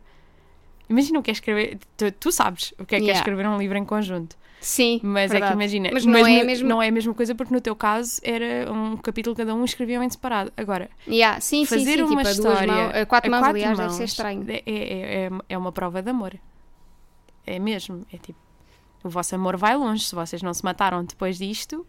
[0.88, 1.78] Imagina o que é escrever.
[1.94, 3.18] Tu, tu sabes o que é que é Yeah.
[3.18, 4.34] escrever um livro em conjunto.
[4.60, 5.00] Sim.
[5.02, 5.52] Mas é verdade.
[5.52, 5.90] que imagina.
[5.92, 8.70] Mas não é no- mesmo- não é a mesma coisa porque no teu caso era
[8.72, 10.52] um capítulo cada um escreviam em separado.
[10.56, 12.02] Agora, Yeah, sim, sim, fazer sim.
[12.02, 12.66] uma tipo, a duas história.
[12.72, 14.44] mãos, quatro mãos, quatro aliás, deve ser estranho.
[14.48, 16.34] É, é, é, é uma prova de amor.
[17.46, 18.04] É mesmo.
[18.12, 18.38] É tipo.
[19.04, 20.04] O vosso amor vai longe.
[20.04, 21.86] Se vocês não se mataram depois disto.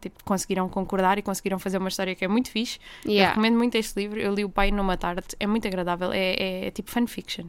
[0.00, 2.78] Tipo, conseguiram concordar e conseguiram fazer uma história que é muito fixe.
[3.04, 3.30] Eu Yeah.
[3.30, 4.18] recomendo muito este livro.
[4.20, 5.22] Eu li o Pai numa tarde.
[5.40, 6.12] É muito agradável.
[6.12, 7.46] É, é, é tipo fanfiction.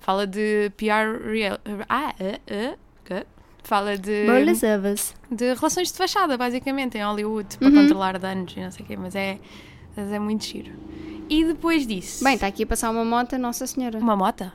[0.00, 1.58] Fala de PR real.
[1.88, 3.26] Ah, ah, ah, que?
[3.62, 5.14] Fala de, service.
[5.30, 7.74] de relações de fachada, basicamente, em Hollywood, para Uhum.
[7.74, 8.96] controlar danos e não sei o quê.
[8.96, 9.38] Mas é,
[9.96, 10.72] mas é muito giro.
[11.30, 12.22] E depois disso.
[12.22, 13.98] Bem, está aqui a passar uma moto, Nossa Senhora.
[13.98, 14.52] Uma mota?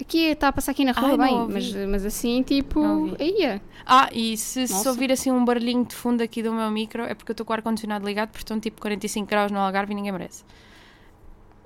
[0.00, 2.80] Aqui está a passar aqui na rua, Ai, bem, mas, mas assim, tipo.
[3.20, 3.60] Ia.
[3.84, 7.14] Ah, e se, se ouvir assim um barulhinho de fundo aqui do meu micro, é
[7.14, 9.96] porque eu estou com o ar-condicionado ligado, porque estão tipo 45 graus no Algarve e
[9.96, 10.44] ninguém merece.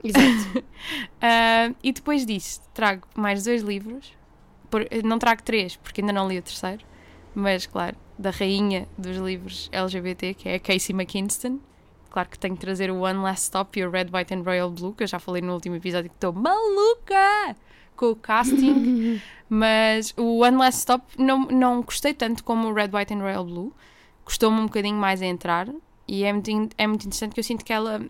[0.03, 0.65] Exato.
[1.21, 4.13] Ah, e depois disso, trago mais dois livros.
[4.71, 6.85] Por- não trago três, porque ainda não li o terceiro.
[7.35, 11.59] Mas, claro, da rainha dos livros LGBT, que é a Casey McKinston.
[12.11, 14.71] Claro que tenho que trazer o One Last Stop e o Red, White and Royal
[14.71, 17.55] Blue, que eu já falei no último episódio que estou maluca
[17.95, 19.21] com o casting.
[19.51, 23.45] mas o One Last Stop não, não gostei tanto como o Red, White and Royal
[23.45, 23.73] Blue.
[24.25, 25.69] Custou-me um bocadinho mais a entrar.
[26.09, 28.01] E é muito, é muito interessante que eu sinto que ela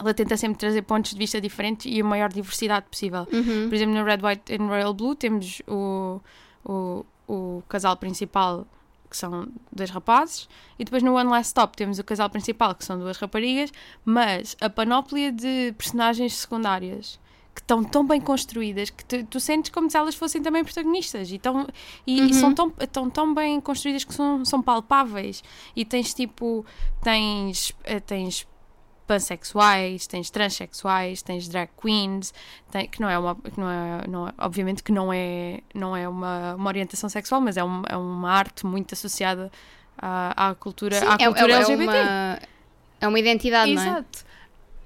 [0.00, 3.26] ela tenta sempre trazer pontos de vista diferentes e a maior diversidade possível.
[3.32, 3.68] Uhum.
[3.68, 6.20] Por exemplo, no Red, White and Royal Blue temos o,
[6.64, 8.66] o, o casal principal,
[9.10, 12.84] que são dois rapazes, e depois no One Last Stop temos o casal principal, que
[12.84, 13.72] são duas raparigas,
[14.04, 17.18] mas a panóplia de personagens secundárias
[17.52, 21.32] que estão tão bem construídas que tu, tu sentes como se elas fossem também protagonistas
[21.32, 21.66] e, tão,
[22.06, 22.32] e, e Uhum.
[22.32, 25.42] são tão, tão, tão bem construídas que são, são palpáveis
[25.74, 26.64] e tens tipo
[27.02, 28.46] tens, eh, tens
[29.10, 32.32] pansexuais, tens transexuais, tens drag queens,
[32.70, 35.96] tem, que não é uma, que não é, não é, obviamente que não é, não
[35.96, 39.50] é uma, uma orientação sexual, mas é, um, é uma arte muito associada
[39.98, 41.82] à, à cultura, Sim, à é, cultura é, é LGBT.
[41.82, 42.38] uma,
[43.00, 43.86] é uma identidade, não é?
[43.88, 44.24] Exato.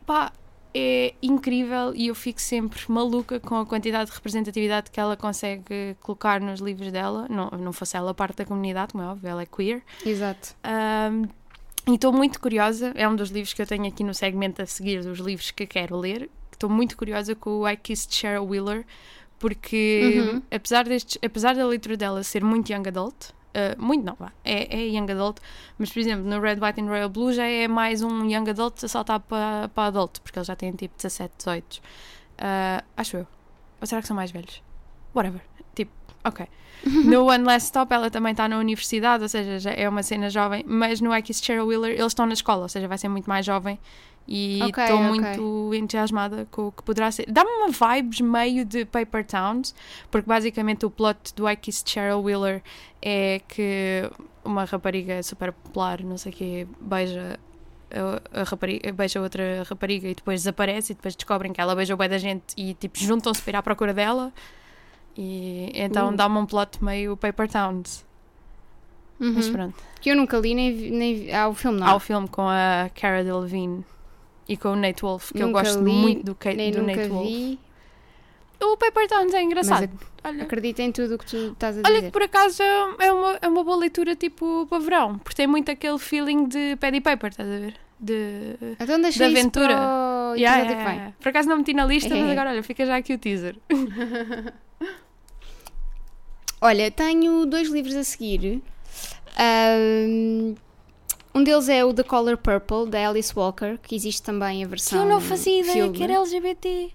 [0.07, 0.33] Pá,
[0.73, 5.97] é incrível e eu fico sempre maluca com a quantidade de representatividade que ela consegue
[6.01, 7.27] colocar nos livros dela.
[7.29, 9.83] Não, não fosse ela parte da comunidade, como é óbvio, ela é queer.
[10.05, 10.57] Exato.
[10.65, 11.29] Um,
[11.87, 14.67] e estou muito curiosa, é um dos livros que eu tenho aqui no segmento a
[14.67, 16.31] seguir dos livros que quero ler.
[16.53, 18.87] Estou muito curiosa com o I Kissed Cheryl Wheeler,
[19.39, 20.43] porque Uhum.
[20.51, 24.75] apesar, destes, apesar da leitura dela ser muito young adult, uh, muito não, vá, é,
[24.75, 25.39] é young adult,
[25.77, 28.83] mas por exemplo no Red, White and Royal Blue já é mais um young adult
[28.85, 31.75] a saltar para, para adulto, porque eles já têm tipo 17, 18.
[31.75, 31.81] Uh,
[32.97, 33.27] acho eu.
[33.81, 34.63] Ou será que são mais velhos?
[35.15, 35.43] Whatever.
[36.25, 36.47] Ok.
[37.05, 40.29] No One Last Stop ela também está na universidade, ou seja, já é uma cena
[40.29, 43.09] jovem, mas no I Kiss Cheryl Wheeler eles estão na escola, ou seja, vai ser
[43.09, 43.79] muito mais jovem
[44.27, 44.97] e estou ok.
[44.97, 47.27] muito entusiasmada com o que poderá ser.
[47.29, 49.75] Dá-me uma vibes meio de Paper Towns,
[50.11, 52.63] porque basicamente o plot do I Kiss Cheryl Wheeler
[53.03, 54.11] é que
[54.45, 57.39] uma rapariga super popular, não sei o quê, beija
[57.91, 61.97] a, a rapariga, beija outra rapariga e depois desaparece e depois descobrem que ela beijou
[61.97, 64.33] bem da gente e tipo juntam-se para ir à procura dela
[65.17, 66.17] e então Uh.
[66.17, 68.05] dá-me um plot meio Paper Towns
[69.19, 69.53] mas Uhum.
[69.53, 71.33] pronto Que eu nunca li, nem vi, nem vi.
[71.33, 71.87] Há o filme, não?
[71.87, 73.85] há o filme com a Cara Delevingne
[74.49, 76.81] e com o Nate Wolff que eu Nunca gosto li, muito do, Ka- nem do
[76.83, 77.59] nunca Nate Wolff
[78.63, 79.93] o Paper Towns é Mas engraçado ac-
[80.25, 82.07] olha, acredito em tudo o que tu estás a olha dizer.
[82.07, 85.71] que por acaso é uma, é uma boa leitura tipo para verão porque tem muito
[85.71, 89.69] aquele feeling de Paddy Paper estás a ver de Então isso aventura.
[89.77, 91.13] para o Yeah, yeah, yeah.
[91.21, 92.33] Por acaso não meti na lista, mas É.
[92.33, 93.57] agora olha, fica já aqui o teaser.
[96.67, 98.63] Olha, tenho dois livros a seguir.
[99.37, 100.55] Ahm,
[101.37, 104.71] Um deles é o The Color Purple, da Alice Walker, que existe também a Que
[104.71, 105.03] versão.
[105.03, 105.97] eu não fazia ideia filme.
[105.99, 106.91] que era LGBT.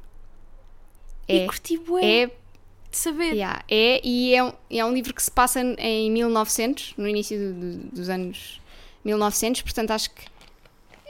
[1.28, 1.36] É.
[1.36, 3.34] E curti bué É, de saber.
[3.34, 7.38] yeah, é, e é um, é um livro que se passa em 1900, no início
[7.38, 8.62] do- do- dos anos
[9.04, 10.24] 1900, portanto acho que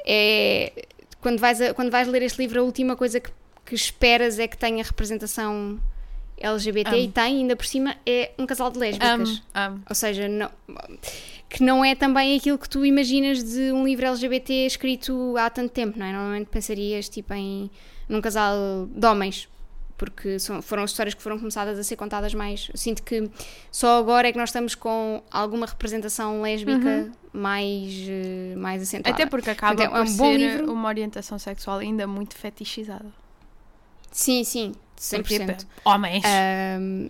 [0.05, 0.85] é.
[1.21, 3.29] Quando vais, a- quando vais ler este livro, a última coisa que,
[3.65, 5.79] que esperas é que tenha representação
[6.39, 9.09] LGBT e tem, ainda por cima, é um casal de lésbicas.
[9.29, 9.83] Amo, amo.
[9.89, 10.51] Ou seja, não-
[11.49, 15.71] que não é também aquilo que tu imaginas de um livro LGBT escrito há tanto
[15.71, 16.11] tempo, não é?
[16.13, 17.69] Normalmente pensarias tipo em
[18.07, 19.47] num casal de homens,
[19.97, 22.69] porque são- foram histórias que foram começadas a ser contadas mais.
[22.75, 23.29] Sinto que
[23.71, 29.13] só agora é que nós estamos com alguma representação lésbica mais, eh, mais acentuada.
[29.15, 30.71] Até porque acaba Portanto, é um por bom ser livro.
[30.71, 33.05] uma orientação sexual ainda muito fetichizada.
[34.11, 35.45] Sim, sim, 100%.
[35.45, 36.23] Porque, homens.
[36.25, 37.09] Ahm,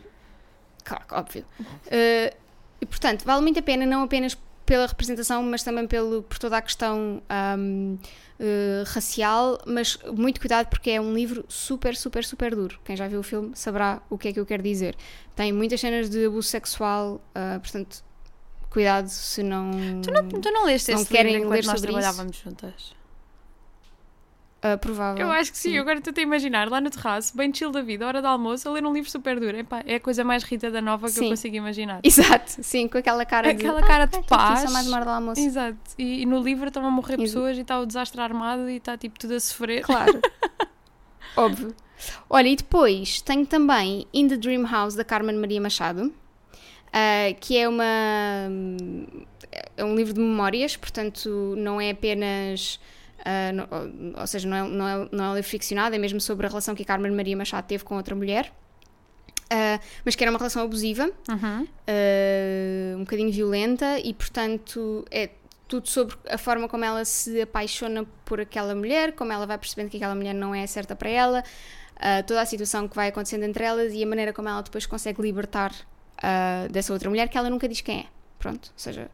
[0.84, 1.46] claro, óbvio.
[1.60, 2.36] Uh,
[2.80, 6.56] e portanto, vale muito a pena, não apenas pela representação, mas também pelo, por toda
[6.56, 7.96] a questão ahm,
[8.40, 12.80] uh, racial, mas muito cuidado porque é um livro super, super, super duro.
[12.86, 14.96] Quem já viu o filme saberá o que é que eu quero dizer.
[15.36, 18.04] Tem muitas cenas de abuso sexual, ah, portanto,
[18.70, 19.72] cuidado se não.
[20.04, 22.00] tu, não, tu não leste não querem livro ler enquanto nós sobre isso?
[22.00, 22.99] trabalhávamos juntas?
[24.62, 25.26] Ah, provável.
[25.26, 28.06] Eu acho que sim, agora estou a imaginar lá no terraço, bem chill da vida,
[28.06, 29.56] hora de almoço, a ler um livro super duro.
[29.56, 31.30] Epá, é a coisa mais Rita da Nova que eu Sim.
[31.30, 32.02] consigo imaginar.
[32.04, 33.66] Exato, sim, com aquela cara de.
[33.66, 35.42] Aquela cara de "Ah, tá aqui, paz." Só mais uma hora de almoço.
[35.42, 35.78] Exato.
[35.98, 38.98] E, e no livro estão a morrer pessoas e está o desastre armado e está
[38.98, 39.82] tipo tudo a sofrer.
[39.82, 40.20] Claro.
[41.38, 41.74] Óbvio.
[42.30, 46.14] Olha, e depois tenho também In the Dream House da Carmen Maria Machado,
[46.92, 47.86] ah, que é uma
[49.78, 52.80] é um livro de memórias, portanto não é apenas
[53.26, 53.68] ah, não-
[54.20, 56.50] ou, seja, não é, não, é, não é um livro ficcionado, é mesmo sobre a
[56.50, 58.52] relação que a Carmen Maria Machado teve com outra mulher,
[59.52, 61.64] ah, mas que era uma relação abusiva, Uhum.
[61.64, 65.30] uh, um bocadinho violenta e, portanto, é
[65.68, 69.90] tudo sobre a forma como ela se apaixona por aquela mulher, como ela vai percebendo
[69.90, 71.44] que aquela mulher não é certa para ela,
[71.98, 74.86] uh, toda a situação que vai acontecendo entre elas e a maneira como ela depois
[74.86, 78.06] consegue libertar uh, dessa outra mulher que ela nunca diz quem é.
[78.40, 79.10] Pronto, ou seja.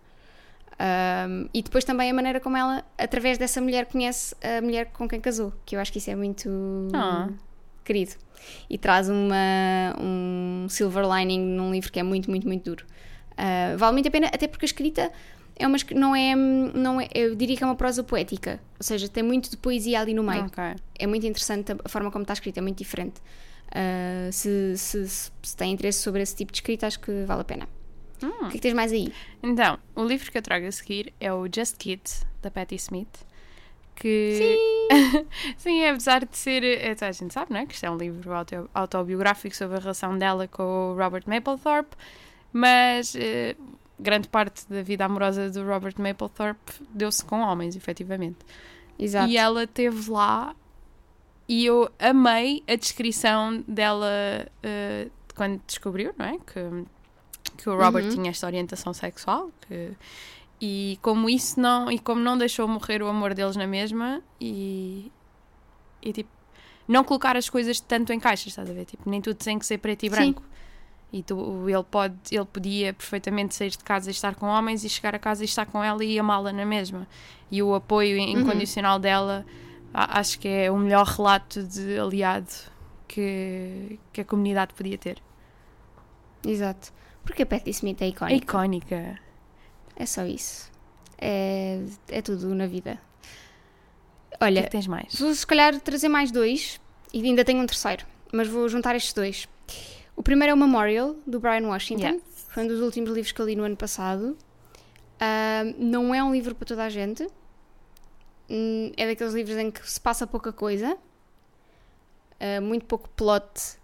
[0.79, 5.07] Um, e depois também a maneira como ela, através dessa mulher, conhece a mulher com
[5.07, 6.49] quem casou, que eu acho que isso é muito
[6.93, 7.29] Ah.
[7.83, 8.13] querido.
[8.69, 12.85] E traz uma, um silver lining num livro que é muito, muito, muito duro.
[13.31, 15.11] Uh, vale muito a pena, até porque a escrita
[15.57, 19.07] é uma, não é, não é, eu diria que é uma prosa poética, ou seja,
[19.09, 20.45] tem muito de poesia ali no meio.
[20.45, 20.63] Ok.
[20.99, 23.19] É muito interessante a, a forma como está escrita, é muito diferente.
[23.69, 27.41] Uh, se, se, se, se tem interesse sobre esse tipo de escrita, acho que vale
[27.41, 27.67] a pena.
[28.27, 28.29] Hum.
[28.29, 29.13] O que é que tens mais aí?
[29.41, 33.25] Então, o livro que eu trago a seguir é o Just Kids, da Patti Smith.
[33.95, 34.57] Que.
[35.57, 36.61] Sim, apesar de ser.
[36.95, 37.65] toda a gente sabe, não é?
[37.65, 41.95] Que isto é um livro auto- autobiográfico sobre a relação dela com o Robert Mapplethorpe,
[42.51, 43.55] mas eh,
[43.97, 48.39] grande parte da vida amorosa do Robert Mapplethorpe deu-se com homens, efetivamente.
[48.97, 49.29] Exato.
[49.29, 50.55] e ela esteve lá
[51.49, 54.07] e eu amei a descrição dela
[54.63, 56.37] uh, quando descobriu, não é?
[56.39, 56.85] Que,
[57.57, 58.09] que o Robert Uhum.
[58.11, 59.91] tinha esta orientação sexual que,
[60.61, 65.11] e como isso não e como não deixou morrer o amor deles na mesma e,
[66.01, 66.29] e tipo
[66.87, 68.85] não colocar as coisas tanto em caixas, estás a ver?
[68.85, 70.15] Tipo, nem tudo tem que ser preto e Sim.
[70.15, 70.43] branco.
[71.11, 74.89] E tu, ele, pode, ele podia perfeitamente sair de casa e estar com homens e
[74.89, 77.07] chegar a casa e estar com ela e amá-la na mesma.
[77.49, 79.45] E o apoio incondicional dela
[79.93, 82.51] a- acho que é o melhor relato de aliado
[83.07, 85.19] que, que a comunidade podia ter.
[86.45, 86.91] Exato.
[87.25, 88.35] Porque a Patti Smith é É icónica.
[88.45, 89.19] icónica.
[89.95, 90.71] É só isso.
[91.17, 92.99] É, é tudo na vida.
[94.33, 95.15] O que é Olha, que tens mais?
[95.19, 96.79] vou se calhar trazer mais dois
[97.13, 99.47] e ainda tenho um terceiro, mas vou juntar estes dois.
[100.15, 102.05] O primeiro é o Memorial, do Brian Washington.
[102.15, 102.21] Yes.
[102.49, 104.37] Foi um dos últimos livros que eu li no ano passado.
[105.19, 107.27] Ah, não é um livro para toda a gente.
[108.49, 110.97] Hum, É daqueles livros em que se passa pouca coisa,
[112.39, 113.77] ah, muito pouco plot,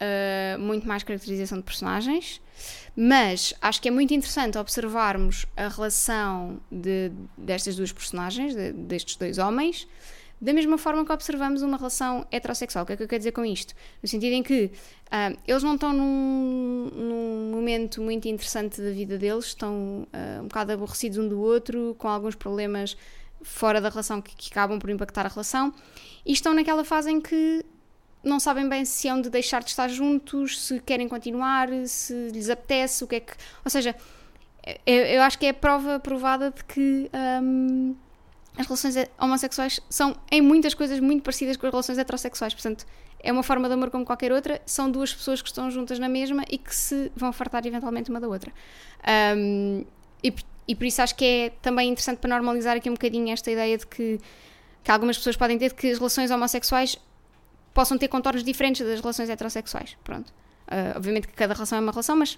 [0.00, 2.40] ah, muito mais caracterização de personagens.
[2.96, 9.14] Mas acho que é muito interessante observarmos a relação de, destas duas personagens, de- destes
[9.16, 9.86] dois homens,
[10.40, 12.82] da mesma forma que observamos uma relação heterossexual.
[12.82, 13.74] O que é que eu quero dizer com isto?
[14.02, 14.72] No sentido em que
[15.10, 20.48] ah, eles não estão num, num momento muito interessante da vida deles, estão ah, um
[20.48, 22.96] bocado aborrecidos um do outro, com alguns problemas
[23.42, 25.72] fora da relação que, que acabam por impactar a relação,
[26.26, 27.64] e estão naquela fase em que
[28.22, 32.50] não sabem bem se hão de deixar de estar juntos, se querem continuar, se lhes
[32.50, 33.32] apetece, o que é que.
[33.64, 33.94] Ou seja,
[34.84, 37.10] eu, eu acho que é a prova provada de que
[37.42, 37.94] hum,
[38.56, 42.52] as relações homossexuais são, em muitas coisas, muito parecidas com as relações heterossexuais.
[42.54, 42.84] Portanto,
[43.20, 44.60] é uma forma de amor como qualquer outra.
[44.66, 48.20] São duas pessoas que estão juntas na mesma e que se vão fartar eventualmente uma
[48.20, 48.52] da outra.
[49.36, 49.84] Hum,
[50.22, 50.34] e,
[50.66, 53.78] e por isso acho que é também interessante para normalizar aqui um bocadinho esta ideia
[53.78, 54.18] de que,
[54.82, 56.98] que algumas pessoas podem ter de que as relações homossexuais
[57.78, 59.96] possam ter contornos diferentes das relações heterossexuais.
[60.02, 60.34] Pronto.
[60.66, 62.36] Ah, obviamente que cada relação é uma relação, mas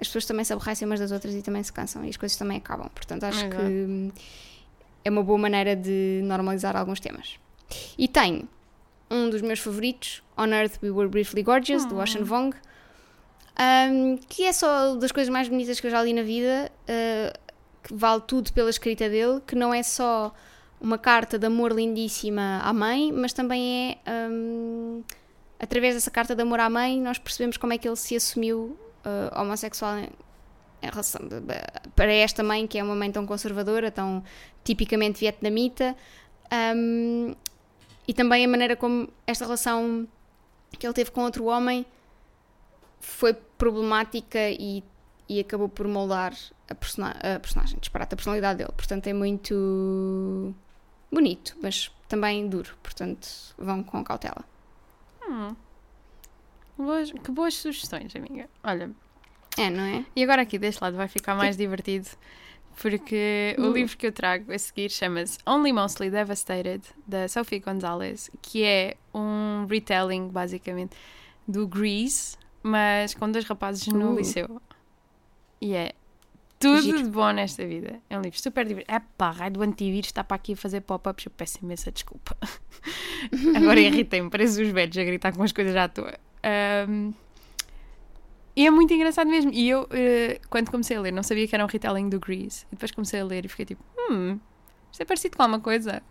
[0.00, 2.36] as pessoas também se aborrecem umas das outras e também se cansam e as coisas
[2.36, 2.88] também acabam.
[2.92, 3.54] Portanto, acho Exato.
[3.56, 4.10] que hum,
[5.04, 7.38] é uma boa maneira de normalizar alguns temas.
[7.96, 8.48] E tenho
[9.08, 12.56] um dos meus favoritos, On Earth We Were Briefly Gorgeous, do Ocean Vong,
[13.60, 17.38] um, que é só das coisas mais bonitas que eu já li na vida, uh,
[17.84, 20.34] que vale tudo pela escrita dele, que não é só
[20.80, 25.02] uma carta de amor lindíssima à mãe, mas também é um,
[25.58, 28.78] através dessa carta de amor à mãe nós percebemos como é que ele se assumiu
[29.04, 30.08] uh, homossexual em,
[30.82, 31.20] em relação
[31.96, 34.22] para esta mãe que é uma mãe tão conservadora, tão
[34.62, 35.96] tipicamente vietnamita,
[36.76, 37.34] um,
[38.06, 40.06] e também a maneira como esta relação
[40.78, 41.84] que ele teve com outro homem
[43.00, 44.82] foi problemática e,
[45.28, 46.32] e acabou por moldar
[46.68, 48.72] a, persona a personagem, disparate a personalidade dele.
[48.76, 50.54] Portanto, é muito
[51.10, 52.76] bonito, mas também duro.
[52.82, 54.44] Portanto, vão com cautela.
[55.28, 55.54] Hum.
[56.76, 58.48] Boas- que boas sugestões, amiga.
[58.62, 58.90] Olha,
[59.56, 60.04] É, não é?
[60.14, 62.08] e agora aqui deste lado vai ficar mais divertido.
[62.80, 63.72] Porque o Hum.
[63.72, 68.96] livro que eu trago a seguir chama-se Only Mostly Devastated, da Sophie Gonzalez, que é
[69.12, 70.96] um retelling, basicamente,
[71.46, 74.16] do Grease, mas com dois rapazes no Uh.
[74.16, 74.62] liceu.
[75.60, 75.92] E é
[76.58, 77.02] tudo Giro.
[77.02, 78.00] de bom nesta vida.
[78.10, 78.94] É um livro super divertido.
[78.94, 81.26] É pá, raio do antivírus está para aqui a fazer pop-ups.
[81.26, 82.36] Eu peço imensa desculpa.
[83.56, 86.18] Agora irritei-me, parece os velhos a gritar com as coisas à toa.
[86.42, 87.12] Ahm,
[88.56, 89.52] e é muito engraçado mesmo.
[89.52, 92.64] E eu, eh, quando comecei a ler, não sabia que era um retelling do Grease.
[92.72, 94.38] E depois comecei a ler e fiquei tipo, hum,
[94.90, 96.02] isto é parecido com alguma coisa.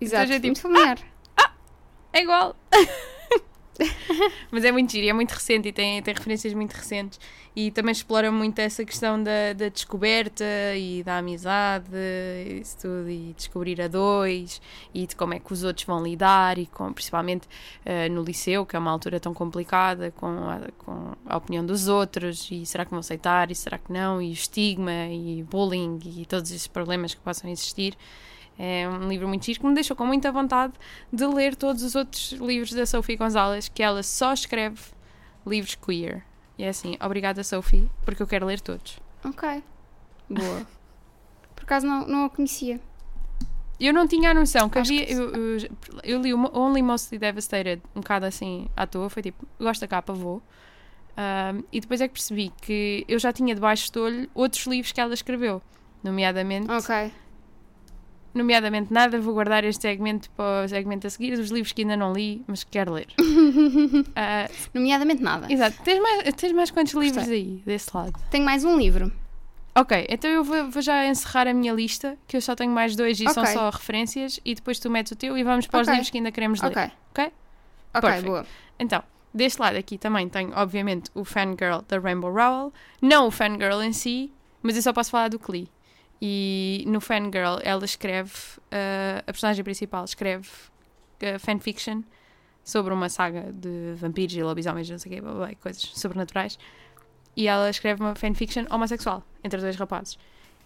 [0.00, 0.98] Exato, é tipo, muito familiar.
[2.12, 2.56] É igual.
[4.50, 7.18] Mas é muito giro, é muito recente e tem, tem referências muito recentes.
[7.54, 10.44] E também explora muito essa questão da, da descoberta
[10.76, 11.88] e da amizade,
[12.60, 14.62] isso tudo, e descobrir a dois,
[14.94, 17.48] e de como é que os outros vão lidar, e com, principalmente
[17.84, 21.88] eh, no liceu, que é uma altura tão complicada, com a, com a opinião dos
[21.88, 25.98] outros, e será que vão aceitar, e será que não, e o estigma, e bullying,
[26.04, 27.96] e todos esses problemas que possam existir.
[28.62, 30.74] É um livro muito giro que me deixou com muita vontade
[31.10, 34.78] de ler todos os outros livros da Sophie Gonzalez, que ela só escreve
[35.46, 36.22] livros queer.
[36.58, 39.00] E é assim, obrigada Sophie, porque eu quero ler todos.
[39.24, 39.62] Ok.
[40.28, 40.66] Boa.
[41.56, 42.78] Por acaso não, não a conhecia.
[43.80, 45.06] Eu não tinha a noção que Acho havia.
[45.06, 45.58] que eu, eu,
[46.04, 49.88] eu li o Only Mostly Devastated um bocado assim à toa, foi tipo, gosto da
[49.88, 50.42] capa, vou.
[51.16, 54.92] Ahm, e depois é que percebi que eu já tinha debaixo do olho outros livros
[54.92, 55.62] que ela escreveu,
[56.04, 57.10] nomeadamente Ok.
[58.32, 61.96] Nomeadamente nada, vou guardar este segmento para o segmento a seguir, os livros que ainda
[61.96, 63.08] não li, mas que quero ler.
[64.14, 65.52] Ah, Nomeadamente nada.
[65.52, 65.76] exato.
[65.82, 67.34] Tens mais, tens mais quantos livros Gostei.
[67.34, 68.12] aí, desse lado?
[68.30, 69.12] Tenho mais um livro.
[69.74, 72.96] Ok, então eu vou, vou já encerrar a minha lista, que eu só tenho mais
[72.96, 73.52] dois e são Ok.
[73.54, 75.92] só referências, e depois tu metes o teu e vamos para os Ok.
[75.94, 76.70] livros que ainda queremos ler.
[76.70, 76.82] Ok.
[77.12, 77.24] Ok?
[77.94, 78.26] Ok, Perfect.
[78.28, 78.46] boa.
[78.78, 82.72] Então, deste lado aqui também tenho, obviamente, o fangirl da Rainbow Rowell.
[83.00, 85.68] Não o fangirl em si, mas eu só posso falar do Klee.
[86.22, 90.46] E no fangirl ela escreve, uh, a personagem principal escreve
[91.22, 92.02] uh, fanfiction
[92.62, 95.82] sobre uma saga de vampiros e lobisomens, não sei o quê, blá, blá, blá, coisas
[95.94, 96.58] sobrenaturais.
[97.36, 100.18] E ela escreve uma fanfiction homossexual entre dois rapazes.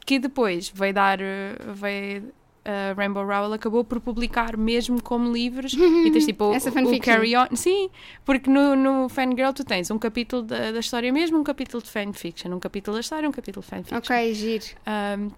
[0.05, 1.19] Que depois veio dar.
[1.21, 2.33] uh, Veio,
[2.67, 6.73] a Rainbow Rowell acabou por publicar mesmo como livros e tens tipo o- Essa o,
[6.73, 7.15] fanfiction.
[7.15, 7.47] Carry On.
[7.55, 7.91] Sim,
[8.25, 11.91] porque no, no Fangirl tu tens um capítulo da, da história mesmo, um capítulo de
[11.91, 13.99] fanfiction, um capítulo da história, um capítulo de fanfiction.
[13.99, 14.65] Ok, giro.
[14.87, 15.31] Um,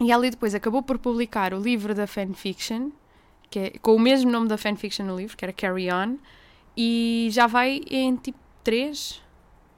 [0.00, 2.90] e ela depois acabou por publicar o livro da fanfiction,
[3.50, 6.16] que é, com o mesmo nome da fanfiction no livro, que era Carry On,
[6.76, 9.22] e já vai em tipo três.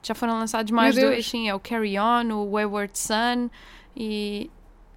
[0.02, 3.50] Já foram lançados mais dois, sim, é o Carry On, o Wayward Son
[3.96, 4.50] e,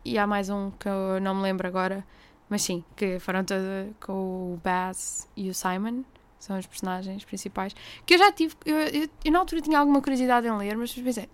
[0.05, 2.05] e há mais um que eu não me lembro agora,
[2.49, 3.63] mas sim, que foram todos
[3.99, 6.03] com o Bass e o Simon,
[6.39, 7.75] são os personagens principais.
[8.05, 10.93] Que eu já tive, eu, eu, eu na altura tinha alguma curiosidade em ler, mas
[10.93, 11.29] depois pensei,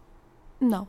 [0.60, 0.88] não,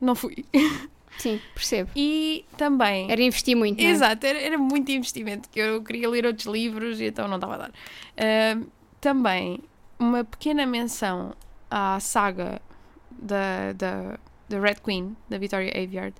[0.00, 0.44] não fui.
[1.16, 1.90] Sim, percebo.
[1.94, 3.10] E também.
[3.10, 3.90] Era investir muito, é?
[3.90, 7.54] Exato, era, era muito investimento, que eu queria ler outros livros e então não estava
[7.54, 7.72] a dar.
[8.18, 8.66] Ahm,
[9.00, 9.60] também,
[9.98, 11.34] uma pequena menção
[11.70, 12.60] à saga
[13.10, 16.14] da, da, da Red Queen, da Victoria Aveyard,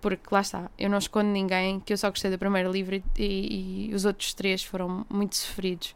[0.00, 3.02] porque lá está, eu não escondo ninguém que eu só gostei do primeiro livro e,
[3.18, 5.94] e- e os outros três foram muito sofridos.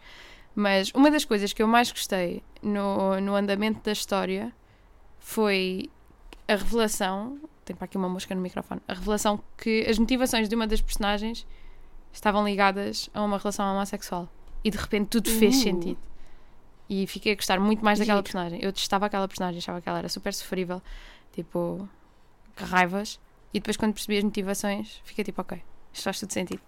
[0.54, 4.52] Mas uma das coisas que eu mais gostei no, no andamento da história
[5.18, 5.90] foi
[6.46, 7.38] a revelação.
[7.64, 8.80] Tem para aqui uma mosca no microfone.
[8.86, 11.46] A revelação que as motivações de uma das personagens
[12.12, 14.28] estavam ligadas a uma relação homossexual.
[14.62, 15.62] E de repente tudo fez Uh.
[15.62, 15.98] sentido.
[16.88, 18.24] E fiquei a gostar muito mais daquela Giro.
[18.24, 18.58] personagem.
[18.62, 20.82] Eu testava aquela personagem, achava que ela era super sofrível.
[21.32, 21.88] Tipo,
[22.54, 23.18] que raivas.
[23.52, 26.60] E depois, quando percebi as motivações, fiquei tipo, ok, isto faz tudo sentido.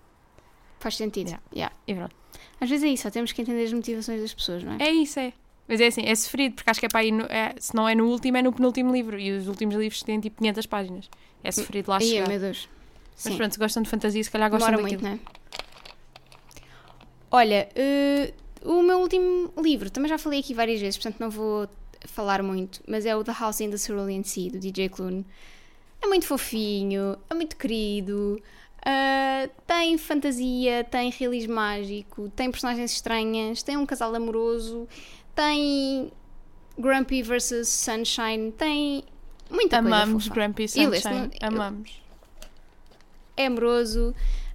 [0.78, 1.26] Faz sentido.
[1.28, 1.42] Yeah.
[1.54, 1.76] Yeah.
[1.86, 2.14] E pronto.
[2.60, 4.76] Às vezes é isso, só temos que entender as motivações das pessoas, não é?
[4.82, 5.32] É isso, é.
[5.68, 7.88] Mas é assim, é sofrido, porque acho que é para aí, no- é, se não
[7.88, 9.18] é no último, é no penúltimo livro.
[9.18, 11.10] E os últimos livros têm tipo 500 páginas.
[11.42, 12.28] É sofrido lá chegar.
[12.28, 12.68] meu Deus.
[13.14, 13.36] Mas Sim.
[13.36, 15.02] pronto, se gostam de fantasia, se calhar gostam Demora daquilo.
[15.08, 15.36] muito, não é?
[17.30, 18.32] Olha, eh,
[18.64, 21.68] o meu último livro, também já falei aqui várias vezes, portanto não vou
[22.06, 25.26] falar muito, mas é o The House in the Cerulean Sea, do DJ Clune.
[26.00, 28.40] É muito fofinho, é muito querido,
[28.84, 34.86] ah, tem fantasia, tem realismo mágico, tem personagens estranhas, tem um casal amoroso,
[35.36, 36.10] tem
[36.76, 39.04] Grumpy versus Sunshine, tem
[39.48, 40.28] muita coisa Amamos.
[40.28, 41.30] Grumpy Sunshine.
[41.40, 42.02] Amamos.
[43.36, 44.14] é amoroso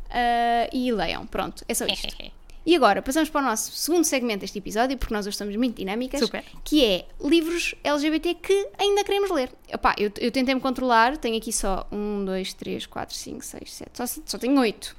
[0.09, 1.25] ah, e leiam.
[1.25, 2.13] Pronto, é só isto.
[2.63, 5.77] E agora passamos para o nosso segundo segmento deste episódio, porque nós hoje estamos muito
[5.77, 6.45] dinâmicas, Super.
[6.63, 9.51] que é livros LGBT que ainda queremos ler.
[9.67, 13.97] Epá, eu, eu tentei-me controlar, tenho aqui só um, dois, três, quatro, cinco, seis, sete,
[13.97, 14.95] só, só tenho oito.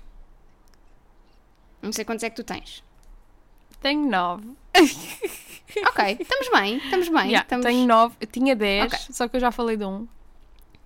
[1.81, 2.83] Não sei quantos é que tu tens.
[3.81, 4.49] Tenho nove.
[5.89, 7.23] Ok, estamos bem, estamos bem.
[7.29, 7.65] Yeah, estamos...
[7.67, 8.15] Tenho nove.
[8.31, 8.99] Tinha dez, Ok.
[9.11, 10.07] só que eu já falei de um.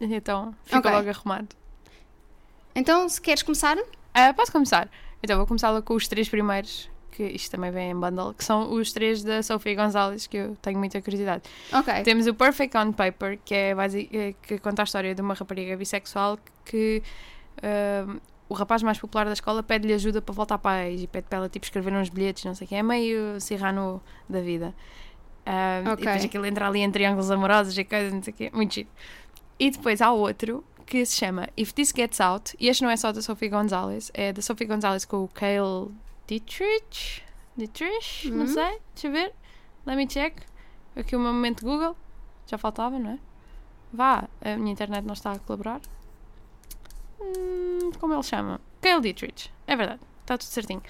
[0.00, 0.90] Então, fica Ok.
[0.90, 1.48] logo arrumado.
[2.74, 3.76] Então, se queres começar,
[4.14, 4.88] Ah, posso começar?
[5.22, 8.72] Então, vou começar com os três primeiros, que isto também vem em bundle, que são
[8.72, 11.42] os três da Sofia Gonzalez, que eu tenho muita curiosidade.
[11.72, 12.02] ok.
[12.02, 15.34] Temos o Perfect on Paper, que, é basi- eh, que conta a história de uma
[15.34, 17.02] rapariga bissexual que
[17.62, 18.18] ahm,
[18.48, 21.26] o rapaz mais popular da escola pede-lhe ajuda para voltar para a ex e pede
[21.28, 22.74] para ela tipo, escrever uns bilhetes, não sei o que.
[22.74, 24.74] É meio Serrano da vida.
[25.44, 26.02] Ahm, Ok.
[26.02, 28.50] E depois aquilo entra ali em triângulos amorosos e coisas, não sei o quê.
[28.52, 28.88] Muito giro.
[29.58, 32.96] E depois há outro que se chama If This Gets Out, e este não é
[32.96, 35.90] só da Sophie Gonzalez, é da Sophie Gonzalez com o Cale
[36.28, 37.22] Dietrich.
[37.56, 38.30] Dietrich?
[38.30, 38.46] Não Uhum.
[38.46, 39.32] sei, deixa eu ver.
[39.86, 40.36] Let me check.
[40.94, 41.96] Aqui o meu momento Google.
[42.46, 43.18] Já faltava, não é?
[43.92, 45.80] Vá, a minha internet não está a colaborar.
[47.36, 48.60] Hum, como ele chama?
[48.80, 49.50] Cale Dietrich.
[49.66, 50.82] É verdade, está tudo certinho.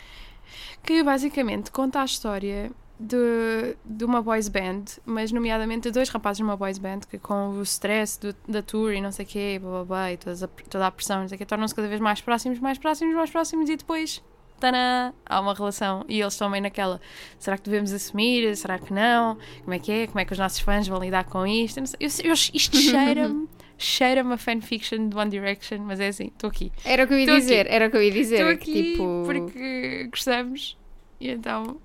[0.82, 6.40] Que basicamente conta a história de, de uma boys band, mas nomeadamente de dois rapazes
[6.40, 9.58] numa boys band que com o stress do- da tour e não sei o quê,
[9.60, 11.88] blá blá blá, e todas a- toda a pressão, não sei o quê, tornam-se cada
[11.88, 14.22] vez mais próximos, mais próximos, mais próximos e depois,
[14.58, 16.98] tanã, há uma relação e eles estão bem naquela,
[17.38, 20.38] será que devemos assumir, será que não, como é que é, como é que os
[20.38, 21.78] nossos fãs vão lidar com isto.
[21.78, 23.46] Eu- eu- isto cheira-me,
[23.78, 26.72] cheira-me a fanfiction de One Direction, mas é assim, estou aqui.
[26.84, 27.40] Era o que eu ia Tô aqui.
[27.40, 28.36] dizer, era o que eu ia dizer.
[28.36, 29.22] Estou aqui tipo...
[29.26, 30.78] porque gostamos
[31.20, 31.80] e então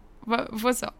[0.52, 0.92] vou só.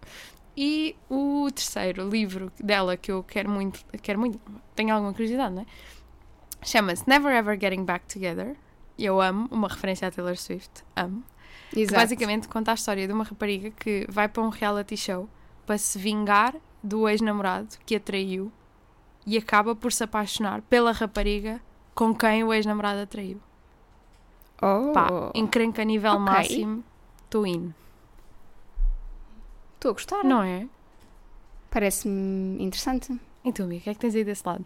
[0.56, 4.40] E o terceiro livro dela que eu quero muito, quero muito,
[4.76, 5.66] tenho alguma curiosidade, não é?
[6.64, 8.56] Chama-se Never Ever Getting Back Together.
[9.00, 11.24] Eu amo, uma referência à Taylor Swift, amo.
[11.72, 12.02] Que Exato.
[12.02, 15.30] basicamente conta a história de uma rapariga que vai para um reality show
[15.66, 18.52] para se vingar do ex-namorado que a traiu
[19.26, 21.62] e acaba por se apaixonar pela rapariga
[21.94, 23.40] com quem o ex-namorado atraiu.
[24.62, 26.20] Oh, Pá, encrenca a nível Ok.
[26.26, 26.84] máximo.
[27.26, 27.74] Estou in.
[29.76, 30.24] estou a gostar.
[30.24, 30.68] Não é?
[31.70, 33.20] Parece-me interessante.
[33.44, 34.66] E tu, amiga, o que é que tens aí desse lado?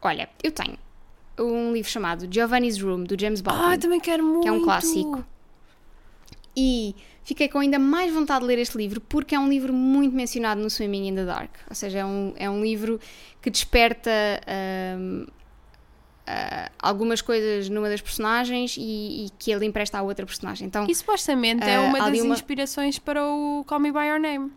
[0.00, 0.78] Olha, eu tenho
[1.38, 3.74] um livro chamado Giovanni's Room, do James Baldwin.
[3.74, 4.42] Ah, também quero muito.
[4.42, 5.24] que é um clássico.
[6.56, 6.94] E
[7.26, 10.60] fiquei com ainda mais vontade de ler este livro porque é um livro muito mencionado
[10.60, 11.50] no Swimming in the Dark.
[11.68, 12.98] Ou seja, é um, é um livro
[13.42, 14.10] que desperta
[14.46, 15.26] ahm,
[16.26, 20.66] ah, algumas coisas numa das personagens e, e que ele empresta à outra personagem.
[20.66, 24.20] Então, E supostamente é Ah, uma das uma- inspirações para o Call Me By Your
[24.20, 24.52] Name.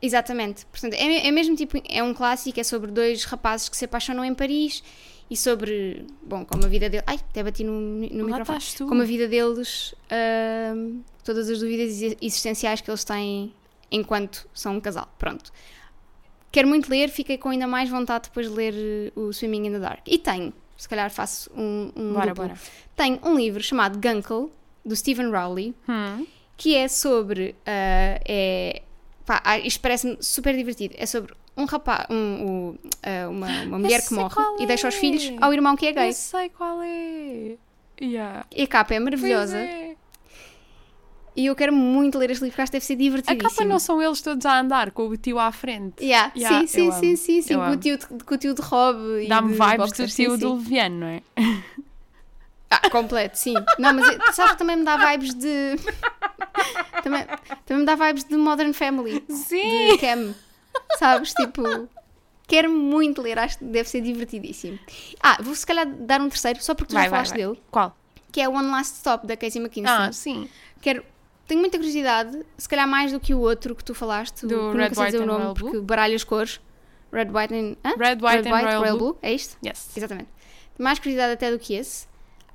[0.00, 0.64] Exatamente.
[0.66, 4.24] Portanto, é, é mesmo tipo, é um clássico, é sobre dois rapazes que se apaixonam
[4.24, 4.82] em Paris
[5.30, 7.04] e sobre, bom, como a vida deles.
[7.06, 8.88] Ai, até bati no, no Lá microfone.
[8.88, 13.52] Como a vida deles, ahm, todas as dúvidas exi- existenciais que eles têm
[13.90, 15.12] enquanto são um casal.
[15.18, 15.52] Pronto.
[16.50, 19.72] Quero muito ler, fiquei com ainda mais vontade depois de ler eh, o Swimming in
[19.72, 20.00] the Dark.
[20.06, 22.44] E tenho, se calhar faço um, um Bora, duplo.
[22.48, 22.58] bora.
[22.96, 24.50] Tenho um livro chamado Gunkle,
[24.84, 26.26] do Stephen Rowley, Hum.
[26.56, 27.54] que é sobre.
[27.66, 28.80] ah, é,
[29.26, 30.94] pá, ah, isto parece-me super divertido.
[30.96, 34.88] É sobre um rapaz, um, um, ah, uma, uma mulher que morre qual e deixa
[34.88, 34.98] os é.
[34.98, 36.08] filhos ao irmão que é gay.
[36.08, 37.56] Eu sei qual é.
[38.00, 38.46] Yeah.
[38.54, 39.58] E a capa é maravilhosa.
[39.58, 39.96] é.
[41.34, 43.50] E eu quero muito ler este livro, acho que deve ser A divertidíssimo.
[43.50, 46.02] capa não são eles todos a andar com o tio à frente.
[46.02, 48.60] Yeah, Yeah, sim, sim, sim, sim, sim, com o, tio de, com o tio de
[48.60, 49.28] Rob.
[49.28, 50.54] Dá-me vibes do tio do.
[50.54, 51.22] Leviano, não é?
[52.70, 53.54] Ah, completo, sim.
[53.78, 55.76] Não, mas sabes que também me dá vibes de.
[57.02, 57.24] também,
[57.64, 59.24] também me dá vibes de Modern Family.
[59.28, 59.92] Sim!
[59.92, 60.34] De Cam.
[60.98, 61.32] Sabes?
[61.34, 61.62] Tipo.
[62.46, 64.78] Quero muito ler, acho que deve ser divertidíssimo.
[65.22, 67.46] Ah, vou se calhar dar um terceiro, só porque tu Vai, já vai, falaste vai.
[67.46, 67.94] dele, Qual?
[68.32, 69.92] que é One Last Stop, da Casey McKinsey.
[69.94, 70.48] Ah, sim.
[70.80, 71.04] Quero.
[71.46, 74.54] Tenho muita curiosidade, se calhar mais do que o outro que tu falaste, Do que
[74.54, 75.70] nunca Red, White and nome, Royal Blue?
[75.70, 76.60] porque baralha as cores.
[77.12, 77.76] Red, White and...
[77.84, 77.94] Hã?
[77.98, 79.18] Red, White and Royal, Blue.
[79.22, 79.56] É isto?
[79.66, 79.94] Yes.
[79.96, 80.28] Exatamente.
[80.78, 82.06] Mais curiosidade até do que esse.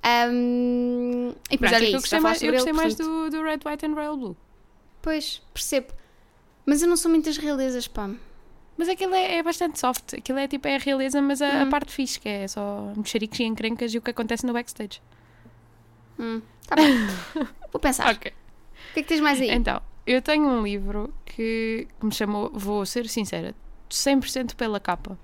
[0.03, 1.97] Ahm, e pronto, é eu isso.
[2.01, 4.37] gostei, mais, eu gostei mais do, do Red, White and Royal Blue.
[5.01, 5.87] Pois, percebo.
[6.65, 8.09] Mas eu não sou muitas realezas, pá.
[8.77, 10.13] Mas aquilo é, é bastante soft.
[10.15, 11.69] Aquilo é tipo é a realeza, mas a, a Uhum.
[11.69, 15.01] parte fixe, que é só mexericos e encrencas e o que acontece no backstage.
[16.19, 16.95] Hum, tá bem.
[17.71, 18.11] Vou pensar.
[18.13, 18.31] Ok.
[18.31, 19.49] O que é que tens mais aí?
[19.51, 23.55] Então, eu tenho um livro que, que me chamou, vou ser sincera,
[23.89, 25.17] 100% pela capa.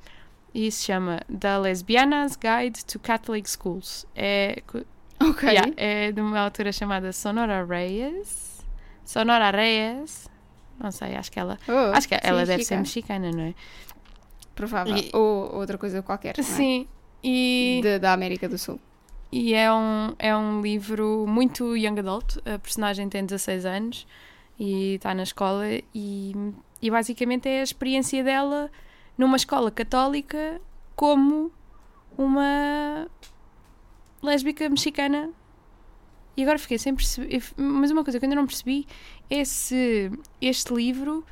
[0.54, 4.08] E se chama The Lesbiana's Guide to Catholic Schools.
[4.16, 4.64] É,
[5.22, 5.48] ok.
[5.50, 8.66] yeah, é de uma autora chamada Sonora Reyes.
[9.06, 10.28] Sonora Reyes.
[10.80, 11.58] Não sei, acho que ela.
[11.68, 12.76] Oh, acho que ela sim, deve chica.
[12.76, 13.54] ser mexicana, não é?
[14.56, 14.96] Provável.
[14.96, 16.36] E- Ou outra coisa qualquer.
[16.40, 16.42] é?
[16.42, 16.88] Sim.
[17.24, 18.80] E, De- da América do Sul.
[19.32, 22.38] e é, um, é um livro muito young adult.
[22.46, 24.08] A personagem tem 16 anos
[24.58, 25.66] e está na escola.
[25.94, 26.34] E,
[26.82, 28.72] e basicamente é a experiência dela
[29.18, 30.62] numa escola católica
[30.96, 31.52] como
[32.18, 33.08] uma
[34.24, 35.30] lésbica mexicana.
[36.38, 37.42] E agora fiquei sem perceber.
[37.58, 38.88] Mas uma coisa que eu ainda não percebi
[39.30, 40.12] é se
[40.42, 41.24] este livro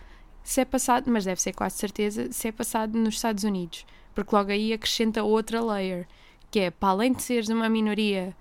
[0.44, 3.86] se é passado, mas deve ser quase certeza, se é passado nos Estados Unidos.
[4.16, 6.08] Porque logo aí acrescenta outra layer,
[6.50, 8.34] que é para além de seres uma minoria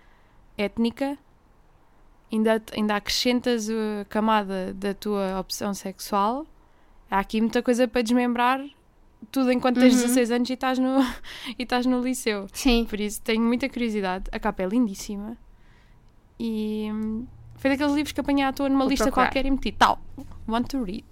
[0.56, 1.18] étnica,
[2.32, 6.46] ainda, ainda acrescentas a camada da tua opção sexual.
[7.10, 8.64] Há aqui muita coisa para desmembrar,
[9.32, 10.02] tudo enquanto tens Uhum.
[10.02, 11.00] 16 anos e estás no,
[11.58, 12.46] e estás no liceu.
[12.52, 12.86] Sim.
[12.88, 14.26] Por isso tenho muita curiosidade.
[14.30, 15.36] A capa é lindíssima.
[16.38, 17.26] E hum,
[17.66, 19.26] foi daqueles livros que apanhei à toa numa Vou lista procurar.
[19.26, 20.00] qualquer e meti tal.
[20.48, 21.04] Want to read.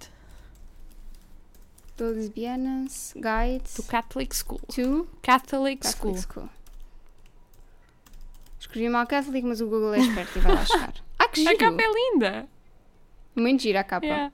[1.96, 4.60] The Lesbianas Guide To Catholic School.
[4.74, 6.16] to Catholic, Catholic School.
[6.16, 6.48] School.
[8.58, 10.94] Escrevi mal Catholic, mas o Google é esperto e vai lá chegar.
[11.18, 11.58] Ah, que A giro!
[11.58, 12.48] capa é linda.
[13.36, 14.06] Muito giro a capa.
[14.06, 14.32] Yeah.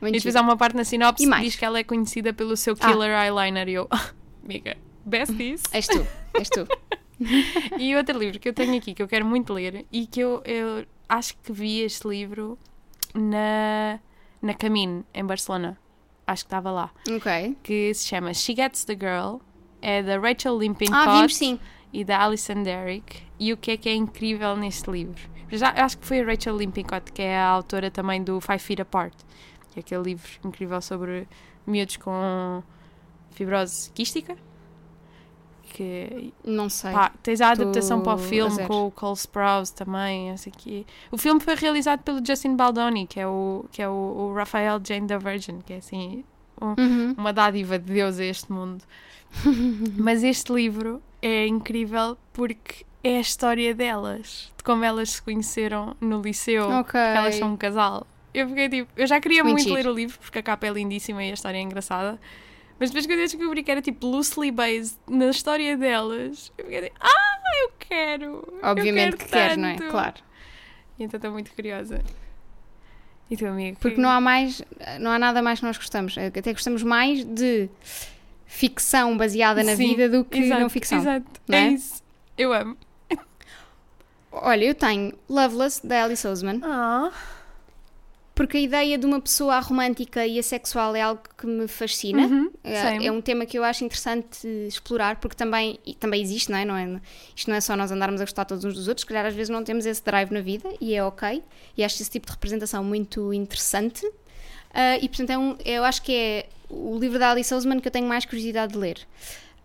[0.00, 0.38] Muito E depois giro.
[0.38, 2.86] há uma parte na sinopse E que diz que ela é conhecida pelo seu Ah.
[2.90, 3.68] killer eyeliner.
[3.68, 3.88] E eu,
[4.44, 5.62] amiga, besties.
[5.72, 6.66] És tu, és tu.
[7.78, 10.42] E outro livro que eu tenho aqui que eu quero muito ler e que eu,
[10.44, 12.58] eu acho que vi este livro
[13.14, 13.98] na,
[14.42, 15.78] na Camino, em Barcelona.
[16.26, 16.90] Acho que estava lá.
[17.08, 17.56] Ok.
[17.62, 19.36] Que se chama She Gets the Girl.
[19.82, 21.60] É da Rachel Ah, Lippincott vimos sim.
[21.92, 23.22] e da Alison Derrick.
[23.38, 25.20] E o que é que é incrível neste livro?
[25.52, 28.80] Já, acho que foi a Rachel Lippincott, que é a autora também do Five Feet
[28.80, 29.14] Apart,
[29.70, 31.28] que é aquele livro incrível sobre
[31.66, 32.62] miúdos com
[33.32, 34.36] fibrose quística.
[35.76, 36.92] Que Não sei.
[36.92, 41.18] Pá, tens a adaptação para o filme com o Cole Sprouse também, não sei o
[41.18, 45.08] filme foi realizado pelo Justin Baldoni, que é o, que é o, o Raphael Jane
[45.08, 46.24] da Virgin, que é assim
[46.60, 47.14] Uhum.
[47.18, 48.84] uma dádiva de Deus a este mundo.
[49.98, 55.96] Mas este livro é incrível porque é a história delas, de como elas se conheceram
[56.00, 56.92] no liceu, Ok.
[56.92, 58.06] que elas são um casal.
[58.32, 61.22] Eu fiquei tipo, eu já queria Muito ler o livro porque a capa é lindíssima
[61.24, 62.18] e a história é engraçada,
[62.78, 66.78] Mas depois quando eu descobri que era tipo loosely based na história delas, eu fiquei
[66.80, 68.58] assim, ah, eu quero!
[68.62, 69.76] Obviamente eu que quero queres, não é?
[69.76, 70.14] tanto." Claro.
[70.98, 72.02] E então estou muito curiosa.
[73.30, 73.78] E teu amigo?
[73.80, 74.62] Porque não há mais,
[75.00, 76.16] não há nada mais que nós gostamos.
[76.18, 77.68] Até gostamos mais de
[78.46, 80.98] ficção baseada na Sim, vida do que exato, não ficção.
[80.98, 81.68] Exato, não é é?
[81.70, 82.02] isso.
[82.36, 82.76] Eu amo.
[84.30, 87.10] Olha, eu tenho Loveless, da Alice Oseman, Ah.
[88.34, 92.26] Porque a ideia de uma pessoa romântica e assexual é algo que me fascina.
[92.26, 96.58] Uhum, É, é um tema que eu acho interessante explorar, porque também, também existe, não
[96.58, 96.64] é?
[96.64, 97.00] não é?
[97.36, 99.50] Isto não é só nós andarmos a gostar todos uns dos outros, calhar às vezes
[99.50, 101.42] não temos esse drive na vida e é ok.
[101.76, 104.04] E acho esse tipo de representação muito interessante.
[104.72, 107.86] Ah, e portanto, é um, eu acho que é o livro da Alice Oseman que
[107.86, 108.98] eu tenho mais curiosidade de ler.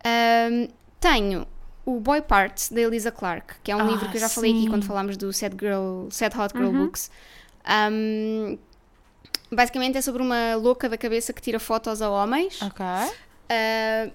[0.04, 0.68] Ahm,
[1.00, 1.46] tenho
[1.84, 4.52] o Boy Parts, da Elisa Clark, que é um Ah, livro que eu já falei
[4.52, 4.68] aqui sim.
[4.68, 6.84] quando falámos do Sad, Girl, Sad Hot Girl Uhum.
[6.84, 7.10] Books.
[7.64, 8.58] Ahm,
[9.50, 12.60] basicamente é sobre uma louca da cabeça que tira fotos a homens.
[12.62, 12.84] Ok.
[12.84, 14.12] Uh,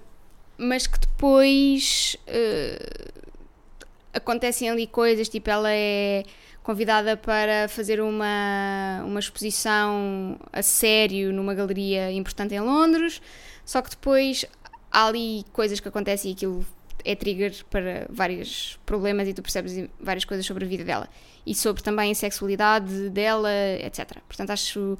[0.58, 3.22] mas que depois uh,
[4.14, 6.24] acontecem ali coisas, tipo, ela é
[6.62, 13.22] convidada para fazer uma, uma exposição a sério numa galeria importante em Londres,
[13.64, 14.44] só que depois
[14.90, 16.66] há ali coisas que acontecem e aquilo
[17.04, 21.08] é trigger para vários problemas e tu percebes várias coisas sobre a vida dela
[21.46, 24.18] e sobre também a sexualidade dela, etc.
[24.26, 24.98] Portanto, acho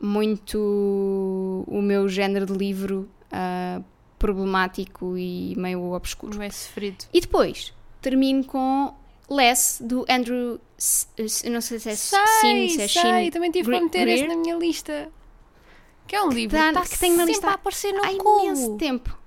[0.00, 3.80] muito o meu género de livro ah,
[4.18, 6.40] problemático e meio obscuro.
[6.42, 7.04] É sofrido.
[7.12, 8.94] E depois termino com
[9.30, 10.60] Less, do Andrew.
[10.78, 13.30] S- S- não sei se é Sei, Sin, se é sei, Shin.
[13.30, 14.28] também tive Gre- para meter Greer.
[14.28, 15.08] na minha lista.
[16.06, 18.12] Que é um livro que, tá que tenho na sempre lista a aparecer no há
[18.12, 19.18] imenso tempo.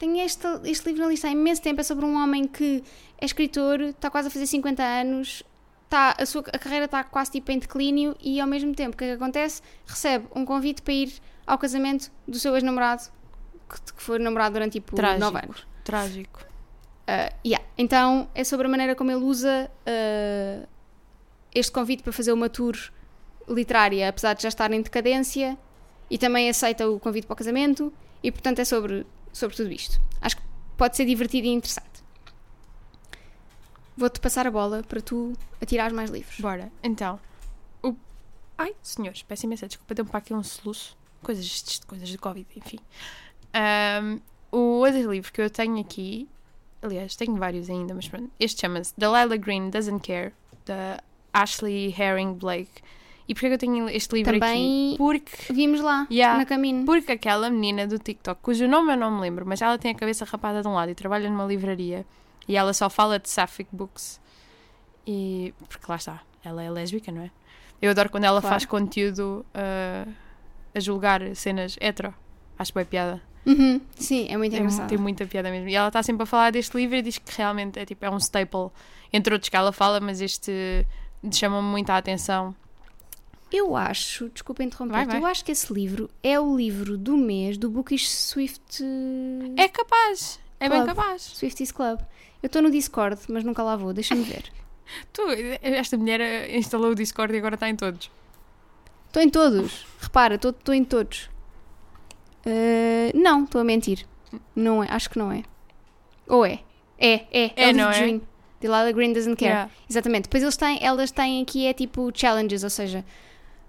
[0.00, 1.80] Tenho este, este livro na lista há imenso tempo.
[1.80, 2.82] É sobre um homem que
[3.20, 5.44] é escritor, está quase a fazer 50 anos,
[5.88, 8.96] está, a, sua, a carreira está quase tipo em declínio e ao mesmo tempo, o
[8.96, 9.62] que é que acontece?
[9.86, 11.12] Recebe um convite para ir
[11.46, 13.10] ao casamento do seu ex-namorado,
[13.68, 15.20] que, que foi namorado durante tipo Trágico.
[15.20, 15.66] 9 anos.
[15.82, 16.40] Trágico.
[16.40, 17.64] Uh, yeah.
[17.78, 20.68] Então é sobre a maneira como ele usa uh,
[21.54, 22.76] este convite para fazer uma tour
[23.48, 25.56] literária, apesar de já estar em decadência,
[26.10, 29.98] e também aceita o convite para o casamento, e portanto é sobre, sobre tudo isto.
[30.20, 30.42] Acho que
[30.76, 31.97] pode ser divertido e interessante.
[33.98, 36.38] Vou-te passar a bola para tu atirares mais livros.
[36.40, 37.18] Bora, então.
[37.82, 37.94] O...
[38.56, 40.96] Ai, senhores, peço imensa desculpa, deu-me para aqui um soluço.
[41.22, 42.78] Coisas, de- coisas de Covid, enfim.
[43.52, 44.20] Ahm,
[44.52, 46.28] o outro livro que eu tenho aqui,
[46.80, 48.30] aliás, tenho vários ainda, mas pronto.
[48.38, 50.32] Este chama-se Delilah Green Doesn't Care,
[50.64, 51.00] da
[51.32, 52.82] Ashley Herring Blake.
[53.26, 54.96] E porquê que eu tenho este livro Também- aqui?
[54.98, 56.38] Porque Vimos lá, Yeah.
[56.38, 56.86] na caminho.
[56.86, 59.94] Porque aquela menina do TikTok, cujo nome eu não me lembro, mas ela tem a
[59.94, 62.06] cabeça rapada de um lado e trabalha numa livraria
[62.48, 64.18] e ela só fala de Sapphic Books.
[65.06, 65.54] E.
[65.68, 67.30] Porque lá está, ela é lésbica, não é?
[67.80, 68.54] Eu adoro quando ela Claro.
[68.54, 70.12] faz conteúdo uh,
[70.74, 72.12] a julgar cenas hetero.
[72.58, 73.22] Acho bem piada.
[73.46, 73.80] Uhum.
[73.94, 74.88] Sim, é muito Tem, engraçado.
[74.88, 75.68] tem muita piada mesmo.
[75.68, 78.10] E ela está sempre a falar deste livro e diz que realmente é, tipo, é
[78.10, 78.70] um staple,
[79.12, 80.84] entre outros que ela fala, mas este
[81.32, 82.54] chama-me muito a atenção.
[83.50, 87.70] Eu acho, desculpa interromper, eu acho que esse livro é o livro do mês do
[87.70, 88.84] Bookish Swift.
[89.56, 90.94] É capaz, é bem Club.
[90.96, 91.22] capaz.
[91.22, 92.00] Swifties Club.
[92.42, 94.44] Eu estou no Discord, mas nunca lá vou, deixa-me ver.
[95.12, 95.20] Tu,
[95.60, 98.10] esta mulher eh, instalou o Discord e agora está em todos.
[99.06, 101.28] Estou em todos, repara, estou em todos.
[102.46, 104.06] Uh, não, estou a mentir.
[104.56, 105.42] Não é, acho que não é.
[106.26, 106.60] Ou é?
[106.98, 107.52] É, é.
[107.56, 108.20] É, o livro não de é?
[108.60, 109.50] Delilah Green Doesn't Care.
[109.50, 109.70] Yeah.
[109.88, 110.24] Exatamente.
[110.24, 113.04] Depois eles têm, elas têm aqui é tipo challenges, ou seja,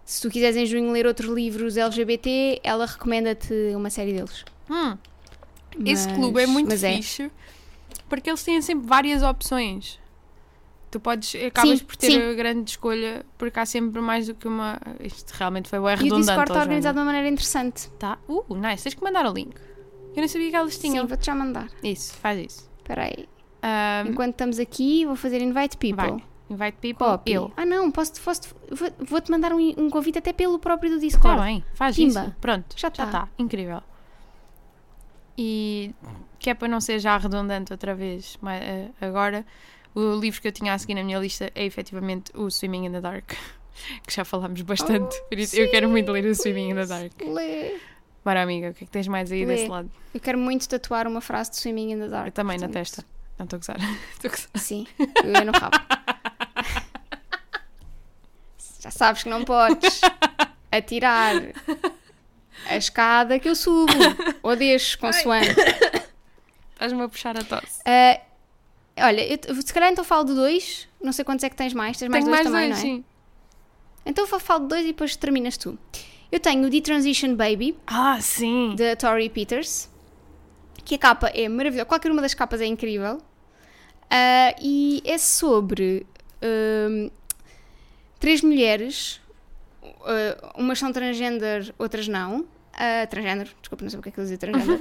[0.05, 4.43] se tu quiseres em junho ler outros livros LGBT, ela recomenda-te uma série deles.
[4.69, 4.97] Hum,
[5.85, 7.31] esse Mas- clube é muito mas fixe
[8.07, 9.99] porque eles têm sempre várias opções.
[10.91, 12.31] Tu podes, acabas Sim, por ter sim.
[12.31, 14.79] a grande escolha porque há sempre mais do que uma.
[14.99, 16.21] Isto realmente foi bem E o redundante.
[16.25, 17.89] Discord está organizado de uma maneira interessante.
[17.99, 18.17] Tá.
[18.27, 18.83] Uh, nice.
[18.83, 19.53] Tens que mandar o link.
[20.15, 21.05] Eu nem sabia que elas Sim, tinham.
[21.05, 21.67] vou-te já mandar.
[21.83, 22.69] Isso, faz isso.
[22.79, 23.29] Espera aí.
[23.63, 25.95] Um, Enquanto estamos aqui, vou fazer invite people.
[26.09, 26.23] vai.
[26.49, 27.05] Invite people.
[27.05, 27.31] Copy.
[27.33, 27.51] Eu.
[27.55, 31.35] Ah não, posso, posso, vou- vou-te mandar um, um convite até pelo próprio do Discord.
[31.35, 32.21] Está bem, faz Pimba.
[32.23, 32.35] isso.
[32.41, 33.03] Pronto, Já já tá.
[33.05, 33.29] está.
[33.37, 33.83] Incrível.
[35.41, 35.95] E
[36.37, 39.45] que é para não ser já redundante outra vez, mas, eh, agora,
[39.95, 42.91] o livro que eu tinha a seguir na minha lista é efetivamente o Swimming in
[42.91, 43.31] the Dark,
[44.05, 45.17] que já falámos bastante.
[45.17, 47.13] Oh, por isso eu quero muito ler o please, Swimming in the Dark.
[47.21, 47.77] Lê.
[48.25, 49.55] Bora, amiga, o que é que tens mais aí Lê.
[49.55, 49.89] desse lado?
[50.13, 52.27] Eu quero muito tatuar uma frase de Swimming in the Dark.
[52.27, 53.05] Eu também, na portanto, testa.
[53.37, 53.77] Não estou a gozar.
[54.11, 54.49] Estou a gozar.
[54.55, 54.85] Sim,
[55.23, 55.77] eu no rabo.
[58.81, 60.01] Já sabes que não podes
[60.69, 61.35] atirar
[62.67, 63.91] a escada que eu subo.
[64.43, 65.55] Ou deixo, consoante.
[66.73, 67.81] Estás-me a puxar a tosse.
[67.85, 68.19] Ah,
[69.07, 70.87] olha, eu, se calhar então falo de dois.
[71.01, 71.97] Não sei quantos é que tens mais.
[71.97, 72.95] Tens mais Tenho dois mais também, dois, não é?
[72.97, 73.05] sim.
[74.05, 75.77] Então eu falo de dois e depois terminas tu.
[76.31, 78.75] Eu tenho o The Transition Baby, Ah, sim.
[78.75, 79.89] da Tori Peters,
[80.85, 81.85] que a capa é maravilhosa.
[81.85, 83.19] Qualquer uma das capas é incrível.
[84.09, 86.05] Ah, e é sobre
[86.41, 87.09] hum,
[88.19, 89.19] três mulheres,
[90.01, 92.45] ah, umas são transgender, outras não.
[92.73, 94.79] Ah, transgender, desculpa, não sei porque é que eu dizer transgender.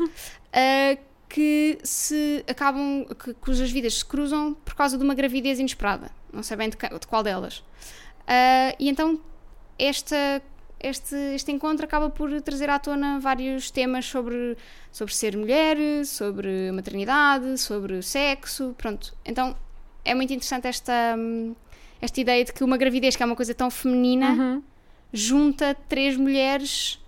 [0.52, 0.98] ah,
[1.28, 6.10] que se acabam, que, cujas vidas se cruzam por causa de uma gravidez inesperada.
[6.32, 7.62] Não sei bem de, de qual delas.
[8.26, 9.20] Ah, e então
[9.78, 10.42] esta,
[10.80, 14.56] este, este encontro acaba por trazer à tona vários temas sobre,
[14.90, 19.14] sobre ser mulher, sobre maternidade, sobre sexo, pronto.
[19.24, 19.56] Então
[20.04, 21.54] é muito interessante esta, hum,
[22.00, 24.62] esta ideia de que uma gravidez que é uma coisa tão feminina Uhum.
[25.12, 26.98] Junta três mulheres,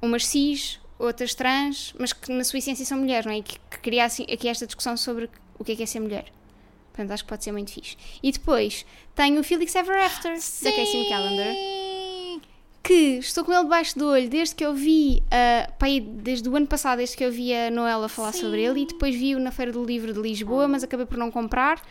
[0.00, 3.38] umas cis, outras trans, mas que na sua essência são mulheres, não é?
[3.38, 5.28] E que, que cria assim, aqui esta discussão sobre
[5.58, 6.26] o que é que é ser mulher.
[6.92, 7.96] Portanto, acho que pode ser muito fixe.
[8.22, 8.84] E depois
[9.14, 11.54] tenho o Felix Ever After, da Casey Calendar,
[12.82, 16.48] que estou com ele debaixo do olho desde que eu vi, uh, pá, aí, desde
[16.48, 19.38] o ano passado, desde que eu vi a Noela falar sobre ele, e depois vi-o
[19.38, 21.82] na Feira do Livro de Lisboa, mas acabei por não comprar.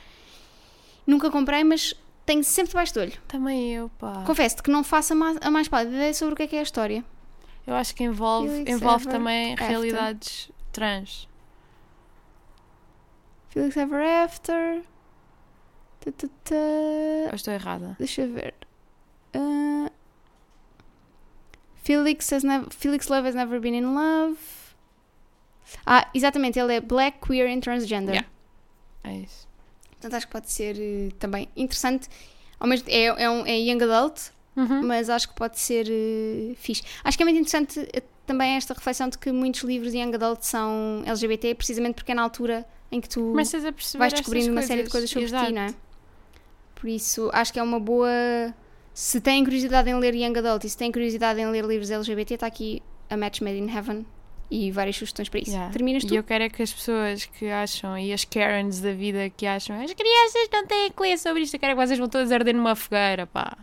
[1.08, 1.95] Nunca comprei, mas
[2.32, 3.14] tenho sempre debaixo do olho.
[3.28, 4.24] Também eu, pá.
[4.26, 6.56] Confesso-te que não faço a mais, a mais pálida ideia sobre o que é que
[6.56, 7.04] é a história.
[7.68, 9.68] Eu acho que envolve, Felix envolve Ever também After.
[9.68, 11.28] realidades trans.
[13.50, 14.82] Felix Ever After.
[16.06, 17.96] Ou estou errada?
[18.00, 18.54] Deixa eu ver.
[19.34, 19.92] Ah,
[21.76, 24.38] Felix, has nev- Felix Love has never been in love.
[25.86, 28.16] Ah, exatamente, ele é black, queer and transgender.
[28.16, 28.30] Yeah.
[29.04, 29.48] É isso.
[30.02, 32.10] Portanto, acho que pode ser eh, também interessante.
[32.60, 34.86] Ao mesmo, é, é, um, é young adult, Uhum.
[34.86, 36.84] mas acho que pode ser eh, fixe.
[37.04, 40.14] Acho que é muito interessante eh, também esta reflexão de que muitos livros de young
[40.16, 44.84] adult são LGBT, precisamente porque é na altura em que tu vais descobrindo uma série
[44.84, 45.45] de coisas sobre Exato.
[45.47, 45.74] ti, não é?
[46.76, 48.10] Por isso, acho que é uma boa.
[48.93, 52.34] Se têm curiosidade em ler Young Adult e se têm curiosidade em ler livros LGBT,
[52.34, 54.06] está aqui a Match Made in Heaven
[54.52, 55.52] e várias sugestões para isso.
[55.52, 55.72] Yeah.
[55.72, 56.14] Terminas tu?
[56.14, 59.45] E eu quero é que as pessoas que acham, e as Karens da vida que
[59.45, 62.10] acham, as crianças não têm que ler sobre isto, eu quero é que vocês vão
[62.10, 63.58] todas arder numa fogueira, pá.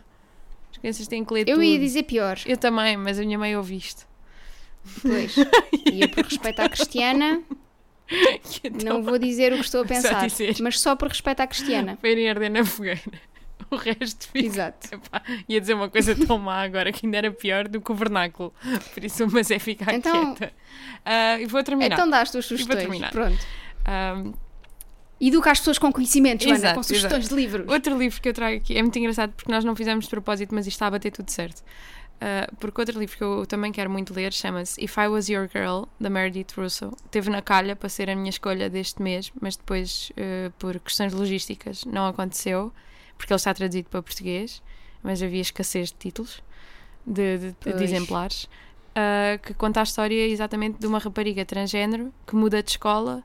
[0.71, 1.63] As crianças têm que ler Eu tudo.
[1.63, 4.07] ia dizer pior, Eu também, mas a minha mãe ouve isto.
[5.01, 5.35] pois.
[5.91, 7.41] e eu, por respeito à Cristiana,
[8.63, 10.55] Então, não vou dizer o que estou a Só pensar, dizer.
[10.61, 11.95] mas só por respeito à Cristiana.
[12.01, 13.01] Para irem arder na fogueira.
[13.71, 14.45] O resto fica.
[14.47, 14.95] Exato.
[14.95, 17.95] Epá, ia dizer uma coisa tão má agora que ainda era pior do que o
[17.95, 18.53] vernáculo.
[18.93, 20.53] Por isso, mas é ficar Então- quieta.
[21.05, 21.93] Ah, e vou terminar.
[21.95, 22.79] Então dá as tuas vou sugestões.
[22.81, 23.11] terminar.
[23.11, 23.37] Pronto.
[23.85, 24.23] Ah,
[25.21, 27.67] Educa as pessoas com conhecimento, Joana, Exato, com sugestões de livros.
[27.67, 30.55] Outro livro que eu trago aqui é muito engraçado porque nós não fizemos de propósito,
[30.55, 31.59] mas isto está a bater tudo certo.
[31.59, 35.49] Uh, porque outro livro que eu também quero muito ler chama-se If I Was Your
[35.53, 36.91] Girl, da Meredith Russo.
[37.11, 41.13] Teve na calha para ser a minha escolha deste mês, mas depois, uh, por questões
[41.13, 42.73] logísticas, não aconteceu,
[43.19, 44.63] porque ele está traduzido para português,
[45.03, 46.41] mas havia escassez de títulos,
[47.05, 52.35] de, de- de exemplares, uh, que conta a história exatamente de uma rapariga transgênero que
[52.35, 53.23] muda de escola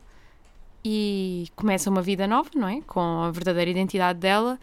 [0.84, 2.80] e começa uma vida nova, não é?
[2.82, 4.58] Com a verdadeira identidade dela,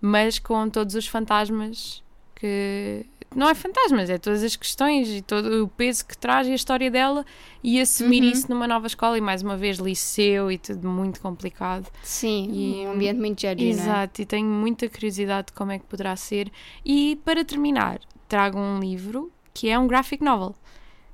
[0.00, 2.02] mas com todos os fantasmas
[2.34, 3.06] que.
[3.34, 6.54] Não é fantasmas, é todas as questões e todo o peso que traz e a
[6.54, 7.24] história dela
[7.62, 8.28] e assumir Uhum.
[8.30, 11.86] isso numa nova escola e mais uma vez liceu e tudo muito complicado.
[12.02, 13.62] Sim, E- um ambiente muito não é?
[13.62, 16.50] Exato, e tenho muita curiosidade de como é que poderá ser.
[16.84, 20.54] E para terminar, trago um livro que é um graphic novel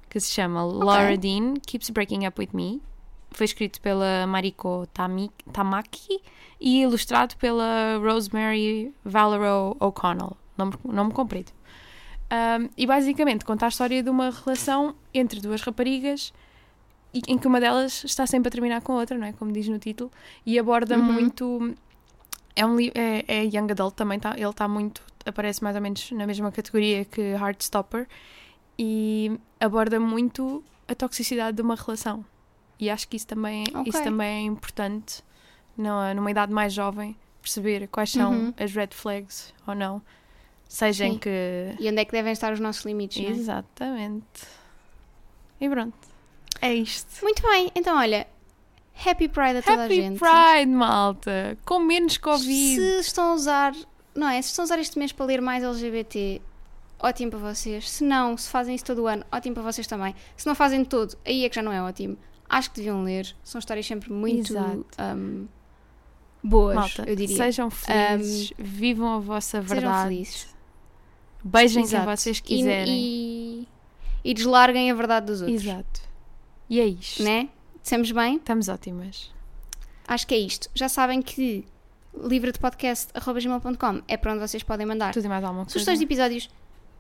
[0.09, 2.81] que se chama Laura Dean Keeps Breaking Up With Me.
[3.33, 4.87] Foi escrito pela Mariko
[5.53, 6.23] Tamaki
[6.59, 10.35] e ilustrado pela Rosemary Valero O'Connell.
[10.57, 11.53] Nome, nome comprido.
[12.31, 16.33] Um, e basicamente conta a história de uma relação entre duas raparigas
[17.14, 19.33] e- em que uma delas está sempre a terminar com a outra, não é?
[19.33, 20.11] Como diz no título,
[20.45, 21.05] e aborda Uhum.
[21.05, 21.74] muito.
[22.57, 25.03] É, um, é, é Young Adult também, tá, ele está muito.
[25.24, 28.07] aparece mais ou menos na mesma categoria que Heartstopper
[28.79, 32.24] e aborda muito a toxicidade de uma relação.
[32.79, 33.85] E acho que isso também, Ok.
[33.93, 35.22] isso também é importante
[35.77, 38.55] numa, numa idade mais jovem perceber quais são Uhum.
[38.57, 40.01] as red flags ou não.
[40.69, 41.19] Seja em Sim.
[41.19, 43.33] que E onde é que devem estar os nossos limites, não é?
[43.33, 44.43] Exatamente.
[45.61, 45.97] E pronto.
[46.61, 47.23] É isto.
[47.23, 48.27] Muito bem, então olha,
[49.05, 50.19] Happy Pride a toda a Happy gente.
[50.19, 51.57] Pride, malta!
[51.64, 52.75] Com menos Covid.
[52.75, 53.75] Se estão a usar,
[54.14, 54.41] não é?
[54.43, 56.41] Se estão a usar este mês para ler mais LGBT,
[56.99, 57.89] ótimo para vocês.
[57.91, 60.14] Se não, se fazem isso todo o ano, ótimo para vocês também.
[60.37, 62.17] Se não fazem todo, aí é que já não é ótimo.
[62.49, 63.35] Acho que deviam ler.
[63.43, 65.47] São histórias sempre muito um,
[66.43, 67.37] boas, Malta, eu diria.
[67.37, 70.09] sejam felizes, vivam a vossa Sejam verdade.
[70.09, 70.56] felizes.
[71.47, 72.05] Beijem Exato.
[72.07, 72.94] quem vocês E- quiserem.
[72.94, 73.68] E,
[74.24, 75.62] e deslarguem a verdade dos outros.
[75.62, 76.01] Exato.
[76.68, 77.22] E é isto.
[77.22, 77.49] Né?
[77.82, 78.36] Dissemos bem?
[78.36, 79.30] Estamos ótimas.
[80.09, 80.68] Acho que é isto.
[80.74, 81.64] Já sabem que
[82.14, 85.72] livrodepodcast.gmail.com é para onde vocês podem mandar Tudo e mais alguma coisa?
[85.72, 86.49] sugestões de episódios,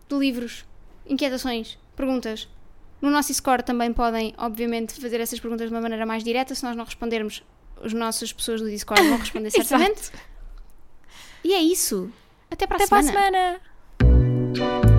[0.08, 0.64] de livros,
[1.06, 2.48] inquietações, perguntas.
[3.00, 6.54] No nosso Discord também podem, obviamente, fazer essas perguntas de uma maneira mais direta.
[6.54, 7.42] Se nós não respondermos,
[7.82, 10.10] as nossas pessoas do Discord vão responder certamente.
[11.44, 12.10] E é isso.
[12.50, 13.60] Até para a Até para a semana.
[14.56, 14.95] Semana!